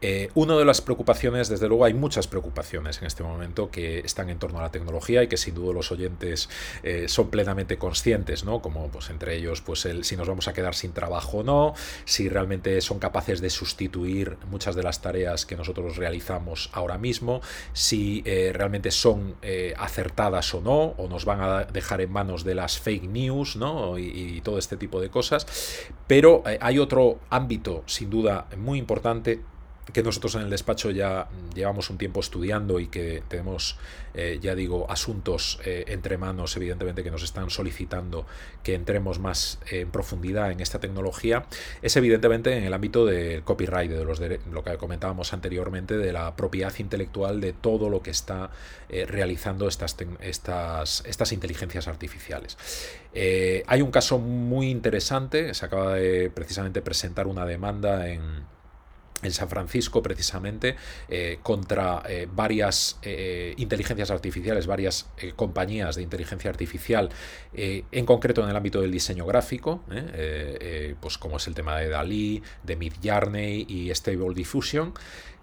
[0.00, 4.30] Eh, una de las preocupaciones, desde luego hay muchas preocupaciones en este momento que están
[4.30, 6.48] en torno a la tecnología y que sin duda los oyentes
[6.82, 8.62] eh, son plenamente conscientes, ¿no?
[8.62, 11.74] Como pues entre ellos, pues el, si nos vamos a quedar sin trabajo o no,
[12.04, 17.40] si realmente son capaces de sustituir muchas de las tareas que nosotros realizamos ahora mismo,
[17.72, 19.36] si eh, realmente son
[19.76, 23.98] acertadas o no, o nos van a dejar en manos de las fake news, ¿no?
[23.98, 25.46] Y todo este tipo de cosas.
[26.06, 29.40] Pero hay otro ámbito, sin duda, muy importante
[29.92, 33.78] que nosotros en el despacho ya llevamos un tiempo estudiando y que tenemos,
[34.14, 38.26] eh, ya digo, asuntos eh, entre manos, evidentemente, que nos están solicitando
[38.62, 41.46] que entremos más en profundidad en esta tecnología,
[41.80, 44.20] es evidentemente en el ámbito del copyright, de los
[44.50, 48.50] lo que comentábamos anteriormente, de la propiedad intelectual de todo lo que está
[48.88, 52.58] eh, realizando estas, estas, estas inteligencias artificiales.
[53.66, 58.57] hay un caso muy interesante, se acaba de precisamente presentar una demanda en
[59.22, 60.76] en San Francisco precisamente
[61.08, 67.10] eh, contra eh, varias eh, inteligencias artificiales, varias compañías de inteligencia artificial,
[67.52, 69.82] en concreto en el ámbito del diseño gráfico,
[71.00, 74.94] pues como es el tema de Dalí, de Midjourney y Stable Diffusion,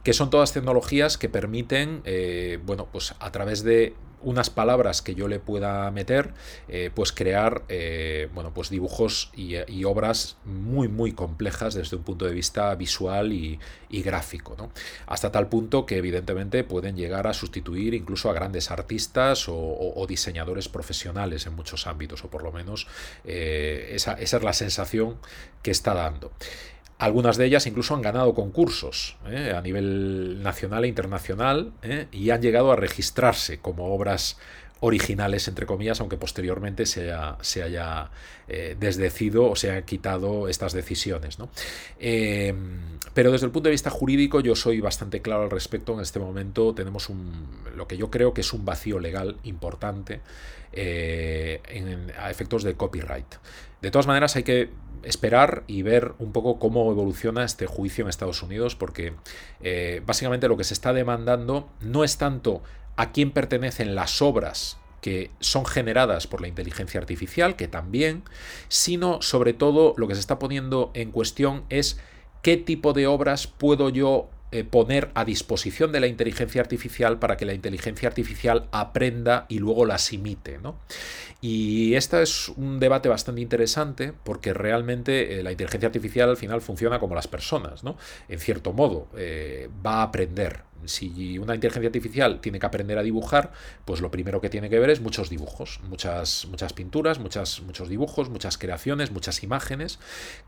[0.05, 2.01] que son todas tecnologías que permiten,
[2.65, 3.93] bueno, pues a través de
[4.25, 6.33] unas palabras que yo le pueda meter,
[6.67, 12.25] eh, pues crear eh, bueno, pues dibujos y, obras muy muy complejas desde un punto
[12.25, 13.59] de vista visual y,
[14.01, 14.57] gráfico.
[15.05, 20.67] Hasta tal punto que evidentemente pueden llegar a sustituir incluso a grandes artistas o, diseñadores
[20.67, 22.87] profesionales en muchos ámbitos, o por lo menos
[23.23, 25.17] eh, esa es la sensación
[25.61, 26.31] que está dando.
[27.05, 29.53] Algunas de ellas incluso han ganado concursos ¿eh?
[29.55, 32.07] a nivel nacional e internacional ¿eh?
[32.11, 34.39] y han llegado a registrarse como obras
[34.79, 38.09] originales, entre comillas, aunque posteriormente se, se haya
[38.47, 41.37] eh, desdecido o se han quitado estas decisiones.
[41.99, 45.93] Em, pero desde el punto de vista jurídico yo soy bastante claro al respecto.
[45.93, 50.21] En este momento tenemos un, lo que yo creo que es un vacío legal importante
[50.75, 53.35] a efectos de copyright.
[53.85, 54.71] De todas maneras hay que
[55.03, 59.13] esperar y ver un poco cómo evoluciona este juicio en Estados Unidos, porque
[59.61, 62.63] eh, básicamente lo que se está demandando no es tanto
[62.95, 68.23] a quién pertenecen las obras que son generadas por la inteligencia artificial, que también,
[68.69, 71.99] sino sobre todo lo que se está poniendo en cuestión es
[72.41, 77.35] qué tipo de obras puedo yo eh, poner a disposición de la inteligencia artificial para
[77.35, 80.59] que la inteligencia artificial aprenda y luego las imite.
[80.59, 80.79] ¿no?
[81.41, 86.61] Y este es un debate bastante interesante porque realmente eh, la inteligencia artificial al final
[86.61, 87.97] funciona como las personas, ¿no?
[88.29, 90.61] En cierto modo, eh, va a aprender.
[90.85, 93.51] Si una inteligencia artificial tiene que aprender a dibujar,
[93.83, 97.89] pues lo primero que tiene que ver es muchos dibujos, muchas, muchas pinturas, muchas, muchos
[97.89, 99.99] dibujos, muchas creaciones, muchas imágenes,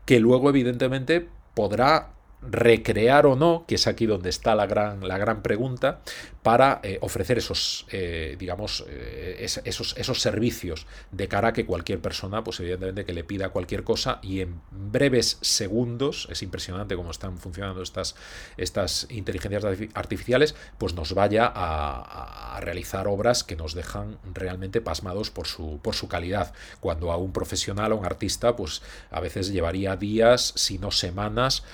[0.06, 5.18] que luego evidentemente podrá recrear o no, que es aquí donde está la gran, la
[5.18, 6.00] gran pregunta,
[6.42, 12.00] para eh, ofrecer esos, eh, digamos, eh, esos, esos servicios de cara a que cualquier
[12.00, 17.10] persona, pues evidentemente que le pida cualquier cosa y en breves segundos, es impresionante cómo
[17.10, 18.14] están funcionando estas,
[18.56, 19.64] estas inteligencias
[19.94, 25.80] artificiales, pues nos vaya a, a, realizar obras que nos dejan realmente pasmados por su,
[25.82, 28.80] por su calidad, cuando a un profesional o un artista, pues
[29.10, 31.64] a veces llevaría días, si no semanas,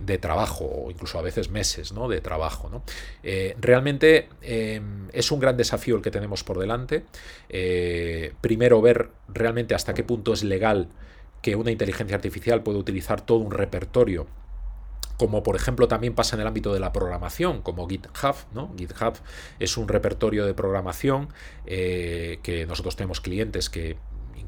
[0.00, 2.08] de trabajo, o incluso a veces meses ¿no?
[2.08, 2.68] de trabajo.
[2.68, 2.82] ¿no?
[3.22, 7.04] Eh, realmente em, es un gran desafío el que tenemos por delante.
[7.48, 10.88] Eh, primero, ver realmente hasta qué punto es legal
[11.42, 14.26] que una inteligencia artificial puede utilizar todo un repertorio
[15.18, 18.36] como por ejemplo también pasa en el ámbito de la programación, como GitHub.
[18.54, 18.72] ¿no?
[18.78, 19.14] GitHub
[19.58, 21.28] es un repertorio de programación
[21.66, 23.96] eh, que nosotros tenemos clientes que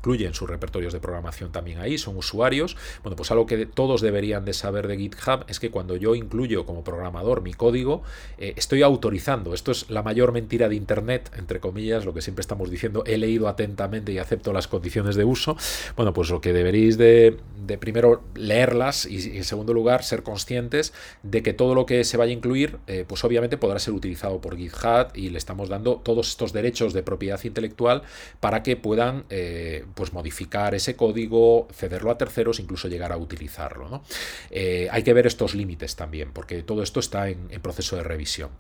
[0.01, 2.77] incluyen sus repertorios de programación también ahí, son usuarios.
[3.03, 6.65] Bueno, pues algo que todos deberían de saber de GitHub es que cuando yo incluyo
[6.65, 8.03] como programador mi código,
[8.39, 9.53] eh, estoy autorizando.
[9.53, 13.19] Esto es la mayor mentira de Internet, entre comillas, lo que siempre estamos diciendo, he
[13.19, 15.57] leído atentamente y acepto las condiciones de uso.
[15.97, 17.39] Bueno, pues lo que deberéis de,
[17.79, 20.93] primero leerlas y, en segundo lugar ser conscientes
[21.23, 24.41] de que todo lo que se vaya a incluir, eh, pues obviamente podrá ser utilizado
[24.41, 28.03] por GitHub y le estamos dando todos estos derechos de propiedad intelectual
[28.41, 34.03] para que puedan eh, pues modificar ese código, cederlo a terceros, incluso llegar a utilizarlo.
[34.51, 38.51] Eh, hay que ver estos límites también, porque todo esto está en, proceso de revisión.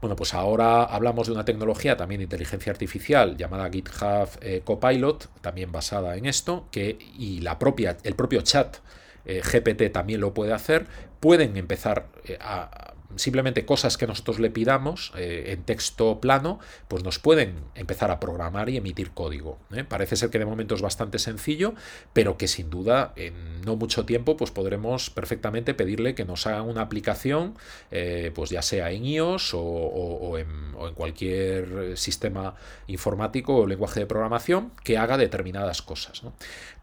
[0.00, 5.28] Bueno, pues ahora hablamos de una tecnología también de inteligencia artificial llamada GitHub eh, Copilot,
[5.40, 8.76] también basada en esto, que, y la propia, el propio chat
[9.24, 10.86] eh, GPT también lo puede hacer,
[11.20, 12.08] pueden empezar
[12.40, 16.58] a simplemente cosas que nosotros le pidamos eh, en texto plano,
[16.88, 19.58] pues nos pueden empezar a programar y emitir código.
[19.72, 19.84] ¿eh?
[19.84, 21.74] Parece ser que de momento es bastante sencillo,
[22.12, 26.68] pero que sin duda en no mucho tiempo pues podremos perfectamente pedirle que nos hagan
[26.68, 27.54] una aplicación,
[27.90, 32.54] eh, pues ya sea en iOS o, en, cualquier sistema
[32.86, 36.22] informático o lenguaje de programación que haga determinadas cosas.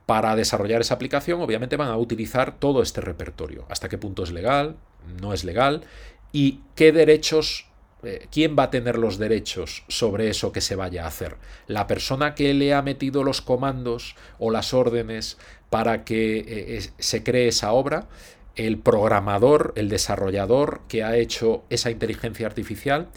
[0.05, 3.65] Para desarrollar esa aplicación, obviamente van a utilizar todo este repertorio.
[3.69, 4.77] Hasta qué punto es legal,
[5.21, 5.83] no es legal
[6.31, 7.67] y qué derechos,
[8.03, 11.37] eh, quién va a tener los derechos sobre eso que se vaya a hacer.
[11.67, 15.37] La persona que le ha metido los comandos o las órdenes
[15.69, 18.07] para que eh, se cree esa obra.
[18.55, 23.07] el programador, el desarrollador que ha hecho esa inteligencia artificial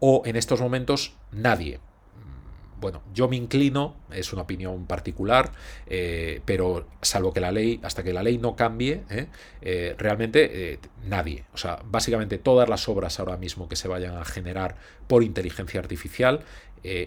[0.00, 1.80] o en estos momentos nadie
[2.80, 5.52] bueno, yo me inclino, es una opinión particular,
[5.86, 9.26] eh, pero salvo que la ley, hasta que la ley no cambie, eh,
[9.62, 11.44] eh, realmente nadie.
[11.54, 15.80] O sea, básicamente todas las obras ahora mismo que se vayan a generar por inteligencia
[15.80, 16.40] artificial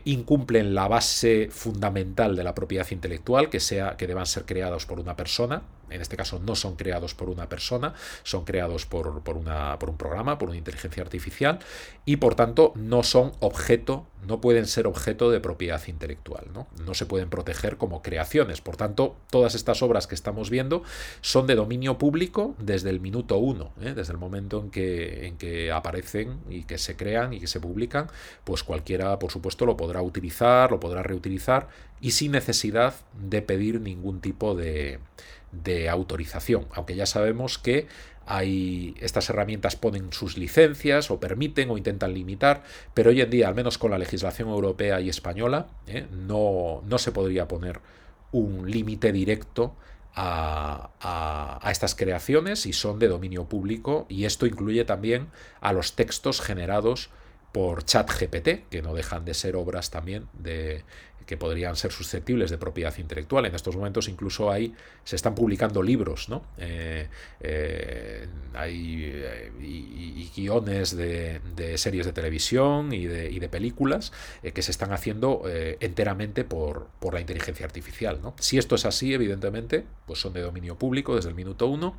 [0.03, 4.99] incumplen la base fundamental de la propiedad intelectual, que sea que deban ser creados por
[4.99, 9.37] una persona, en este caso no son creados por una persona, son creados por, por,
[9.37, 11.59] una, por un programa, por una inteligencia artificial,
[12.05, 16.67] y por tanto no son objeto, no pueden ser objeto de propiedad intelectual, ¿no?
[16.85, 18.61] no se pueden proteger como creaciones.
[18.61, 20.83] Por tanto, todas estas obras que estamos viendo
[21.21, 23.93] son de dominio público desde el minuto uno, ¿eh?
[23.95, 27.59] desde el momento en que, en que aparecen y que se crean y que se
[27.59, 28.07] publican,
[28.43, 31.67] pues cualquiera, por supuesto, lo podrá utilizar, lo podrá reutilizar
[32.01, 34.99] y sin necesidad de pedir ningún tipo de,
[35.51, 37.87] de autorización, aunque ya sabemos que
[38.25, 42.61] hay, estas herramientas ponen sus licencias o permiten o intentan limitar,
[42.93, 46.05] pero hoy en día, al menos con la legislación europea y española, ¿eh?
[46.11, 47.79] no, no, se podría poner
[48.31, 49.75] un límite directo
[50.13, 55.29] a, a, estas creaciones y son de dominio público y esto incluye también
[55.59, 57.09] a los textos generados
[57.51, 60.83] por ChatGPT, que no dejan de ser obras también de,
[61.29, 63.45] que podrían ser susceptibles de propiedad intelectual.
[63.45, 64.73] En estos momentos incluso hay,
[65.03, 66.41] se están publicando libros, ¿no?
[66.57, 67.07] Eh,
[67.39, 71.39] eh, hay eh, y, guiones de,
[71.75, 74.11] series de televisión y de, películas
[74.41, 75.43] que se están haciendo
[75.79, 78.19] enteramente por, por, la inteligencia artificial.
[78.23, 78.33] ¿no?
[78.39, 81.95] Si esto es así, evidentemente, pues son de dominio público desde el minuto uno,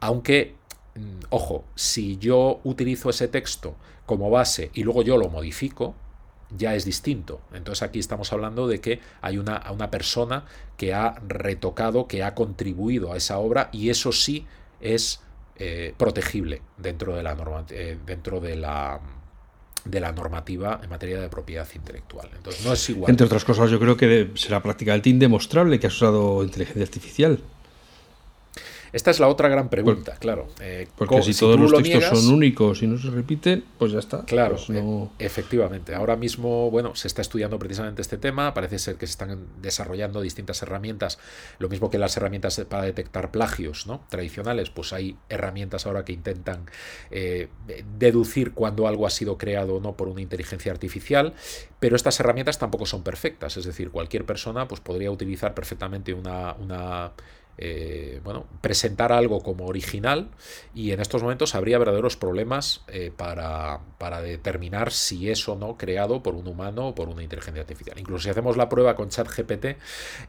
[0.00, 0.54] aunque
[0.96, 3.74] mm, ojo, si yo utilizo ese texto
[4.04, 5.94] como base y luego yo lo modifico,
[6.56, 7.40] ya es distinto.
[7.52, 10.44] Entonces aquí estamos hablando de que hay una, una persona
[10.76, 14.46] que ha retocado, que ha contribuido a esa obra y eso sí
[14.80, 15.20] es
[15.58, 19.00] eh, protegible dentro de la norma, eh, dentro de la
[19.86, 22.28] de la normativa en materia de propiedad intelectual.
[22.36, 23.08] Entonces no es igual.
[23.10, 27.40] Entre otras cosas, yo creo que será prácticamente indemostrable que has usado inteligencia artificial.
[28.96, 30.48] Esta es la otra gran pregunta, claro.
[30.58, 34.24] Eh, porque si, todos los textos son únicos y no se repiten, pues ya está.
[34.24, 35.94] Claro, pues e- efectivamente.
[35.94, 38.54] Ahora mismo, bueno, se está estudiando precisamente este tema.
[38.54, 41.18] Parece ser que se están desarrollando distintas herramientas,
[41.58, 44.00] lo mismo que las herramientas para detectar plagios, ¿no?
[44.08, 46.64] Tradicionales, pues hay herramientas ahora que intentan
[47.10, 47.48] eh,
[47.98, 51.34] deducir cuando algo ha sido creado o no por una inteligencia artificial,
[51.80, 53.58] pero estas herramientas tampoco son perfectas.
[53.58, 57.12] Es decir, cualquier persona pues, podría utilizar perfectamente una, una
[57.58, 60.28] eh, bueno, presentar algo como original
[60.74, 65.78] y en estos momentos habría verdaderos problemas eh, para, para, determinar si es o no
[65.78, 67.98] creado por un humano o por una inteligencia artificial.
[67.98, 69.76] Incluso si hacemos la prueba con ChatGPT,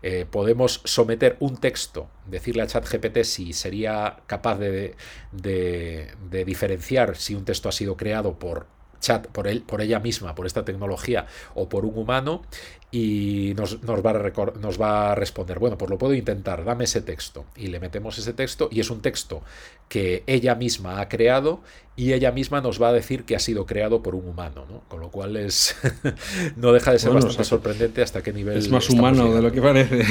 [0.03, 4.95] eh, podemos someter un texto, decirle a ChatGPT si sería capaz de,
[5.32, 10.35] de diferenciar si un texto ha sido creado por chat por, él, por ella misma,
[10.35, 11.25] por esta tecnología
[11.55, 12.41] o por un humano
[12.89, 16.85] y nos, nos, va a nos va a responder, bueno, pues lo puedo intentar, dame
[16.85, 19.41] ese texto y le metemos ese texto y es un texto
[19.89, 21.61] que ella misma ha creado
[21.97, 24.83] y ella misma nos va a decir que ha sido creado por un humano, ¿no?
[24.87, 25.75] Con lo cual es
[26.55, 29.61] no deja de ser bastante sorprendente hasta qué nivel es más humano de lo que
[29.61, 30.05] parece.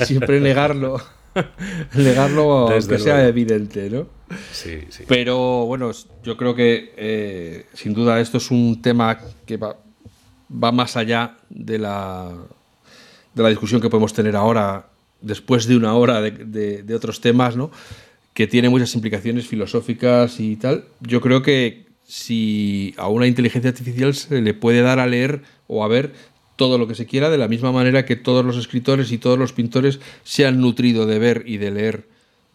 [0.04, 1.00] Siempre negarlo.
[1.94, 4.06] negarlo aunque sea evidente, ¿no?
[5.06, 5.90] Pero bueno,
[6.22, 9.76] yo creo que eh, sin duda esto es un tema que va,
[10.50, 12.32] va más allá de la,
[13.34, 14.88] de la discusión que podemos tener ahora,
[15.20, 17.70] después de una hora de, de, otros temas, ¿no?
[18.34, 20.84] que tiene muchas implicaciones filosóficas y tal.
[21.00, 25.84] Yo creo que si a una inteligencia artificial se le puede dar a leer o
[25.84, 26.12] a ver
[26.56, 29.38] todo lo que se quiera, de la misma manera que todos los escritores y todos
[29.38, 32.13] los pintores se han nutrido de ver y de leer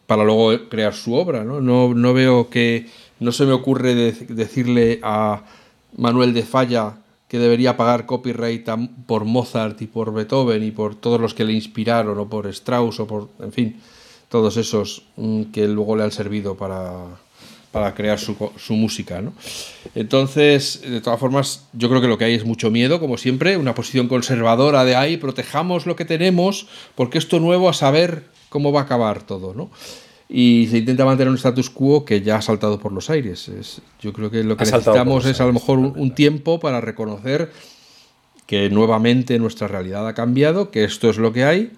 [0.09, 1.43] para luego crear su obra.
[1.43, 2.87] No, no, no veo que.
[3.19, 5.43] No se me ocurre decirle a
[5.97, 6.95] Manuel de Falla
[7.27, 8.67] que debería pagar copyright
[9.05, 12.99] por Mozart y por Beethoven y por todos los que le inspiraron, o por Strauss,
[13.01, 13.29] o por.
[13.39, 13.79] En fin,
[14.29, 17.05] todos esos mm, que luego le han servido para
[17.71, 19.21] para crear su, su, música.
[19.21, 19.33] ¿no?
[19.93, 23.57] Entonces, de todas formas, yo creo que lo que hay es mucho miedo, como siempre,
[23.57, 28.71] una posición conservadora de ahí, protejamos lo que tenemos, porque esto nuevo a saber cómo
[28.71, 29.53] va a acabar todo.
[29.53, 29.69] ¿no?
[30.27, 33.47] Y se intenta mantener un status quo que ya ha saltado por los aires.
[33.49, 36.81] Es, yo creo que lo que necesitamos es a lo mejor un, un tiempo para
[36.81, 37.51] reconocer
[38.45, 41.71] que nuevamente nuestra realidad ha cambiado, que esto es lo que hay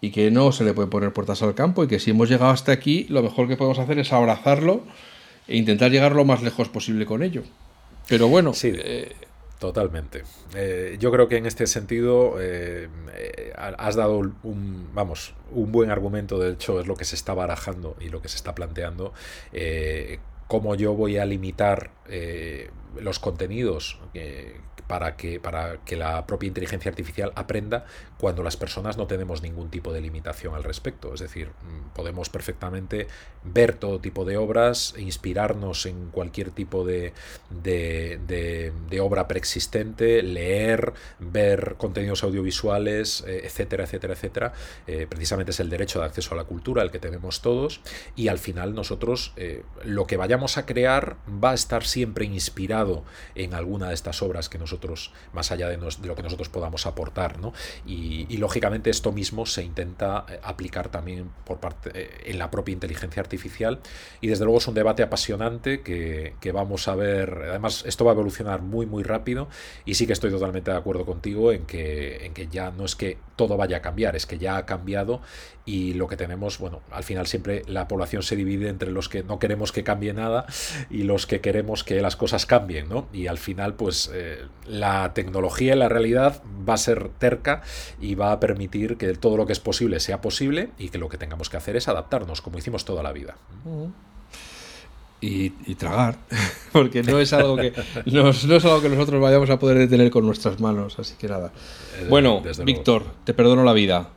[0.00, 2.52] y que no se le puede poner puertas al campo y que si hemos llegado
[2.52, 4.82] hasta aquí, lo mejor que podemos hacer es abrazarlo
[5.48, 7.42] e intentar llegar lo más lejos posible con ello.
[8.08, 8.72] Pero bueno, sí.
[8.74, 9.12] Eh,
[9.58, 10.24] Totalmente.
[10.54, 15.90] Eh, yo creo que en este sentido eh, eh, has dado un, vamos, un buen
[15.90, 19.14] argumento, de hecho es lo que se está barajando y lo que se está planteando,
[20.46, 21.90] cómo yo voy a limitar
[23.00, 23.98] los contenidos
[24.86, 27.86] para que, para que la propia inteligencia artificial aprenda
[28.18, 31.12] cuando las personas no tenemos ningún tipo de limitación al respecto.
[31.12, 33.08] Es decir, mm, podemos perfectamente
[33.44, 37.12] ver todo tipo de obras, inspirarnos en cualquier tipo de,
[37.50, 44.52] de, obra preexistente, leer, ver contenidos audiovisuales, eh, etcétera, etcétera, etcétera.
[44.86, 47.80] Eh, precisamente es el derecho de acceso a la cultura el que tenemos todos
[48.16, 53.04] y al final nosotros eh, lo que vayamos a crear va a estar siempre inspirado
[53.34, 57.38] en alguna de estas obras que nosotros más allá de, lo que nosotros podamos aportar.
[57.38, 57.52] ¿no?
[57.84, 58.05] Y,
[58.36, 63.20] lógicamente esto mismo se intenta eh, aplicar también por parte, eh, en la propia inteligencia
[63.20, 63.80] artificial.
[64.20, 67.46] Y desde luego es un debate apasionante que, vamos a ver.
[67.50, 69.48] Además, esto va a evolucionar muy, muy rápido.
[69.84, 72.96] Y sí que estoy totalmente de acuerdo contigo en que, en que ya no es
[72.96, 75.20] que todo vaya a cambiar, es que ya ha cambiado
[75.66, 79.24] y lo que tenemos, bueno, al final siempre la población se divide entre los que
[79.24, 80.46] no queremos que cambie nada
[80.90, 83.08] y los que queremos que las cosas cambien, ¿no?
[83.12, 87.62] Y al final, pues eh, la tecnología y la realidad va a ser terca
[88.00, 91.08] y va a permitir que todo lo que es posible sea posible y que lo
[91.08, 93.36] que tengamos que hacer es adaptarnos, como hicimos toda la vida.
[95.20, 96.18] Y, tragar,
[96.72, 97.72] porque no es algo que
[98.06, 101.52] no, es algo que nosotros vayamos a poder detener con nuestras manos, así que nada.
[101.98, 104.10] Eh, bueno, Víctor, te perdono la vida.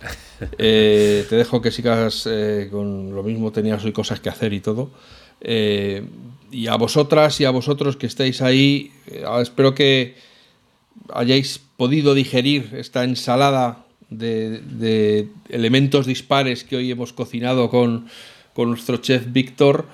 [0.58, 4.60] Eh, te dejo que sigas eh, con lo mismo, tenías hoy cosas que hacer y
[4.60, 4.90] todo.
[5.40, 6.04] Eh,
[6.50, 8.92] y a vosotras y a vosotros que estáis ahí,
[9.40, 10.16] espero que
[11.12, 18.06] hayáis podido digerir esta ensalada de, elementos dispares que hoy hemos cocinado con,
[18.56, 19.86] nuestro chef Víctor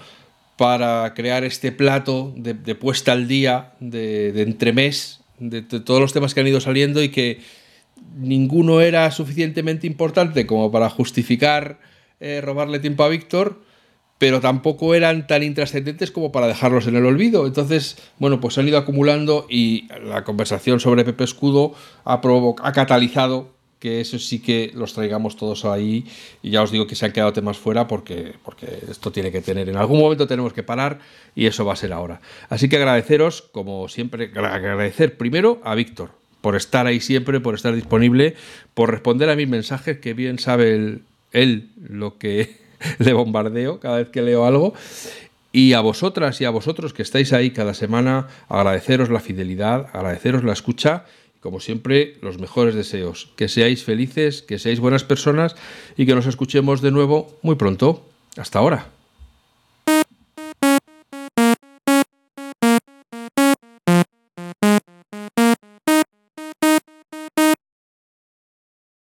[0.56, 6.34] para crear este plato de, puesta al día, de, de entremés, de todos los temas
[6.34, 7.40] que han ido saliendo y que
[8.18, 11.78] ninguno era suficientemente importante como para justificar
[12.20, 13.62] eh, robarle tiempo a Víctor,
[14.20, 17.46] pero tampoco eran tan intrascendentes como para dejarlos en el olvido.
[17.46, 21.72] Entonces, bueno, pues han ido acumulando y la conversación sobre Pepe Escudo
[22.04, 22.20] ha,
[22.62, 23.48] ha catalizado
[23.78, 26.04] que eso sí que los traigamos todos ahí
[26.42, 29.40] y ya os digo que se han quedado temas fuera porque, porque esto tiene que
[29.40, 30.98] tener, en algún momento tenemos que parar
[31.34, 32.20] y eso va a ser ahora.
[32.50, 36.10] Así que agradeceros, como siempre, agradecer primero a Víctor,
[36.42, 38.34] por estar ahí siempre, por estar disponible,
[38.74, 41.00] por responder a mis mensajes, que bien sabe
[41.32, 42.59] él, lo que
[42.98, 44.74] le bombardeo cada vez que leo algo.
[45.52, 50.44] Y a vosotras y a vosotros que estáis ahí cada semana, agradeceros la fidelidad, agradeceros
[50.44, 51.04] la escucha
[51.40, 53.30] como siempre los mejores deseos.
[53.36, 55.56] Que seáis felices, que seáis buenas personas
[55.96, 58.04] y que nos escuchemos de nuevo muy pronto.
[58.36, 58.99] Hasta ahora.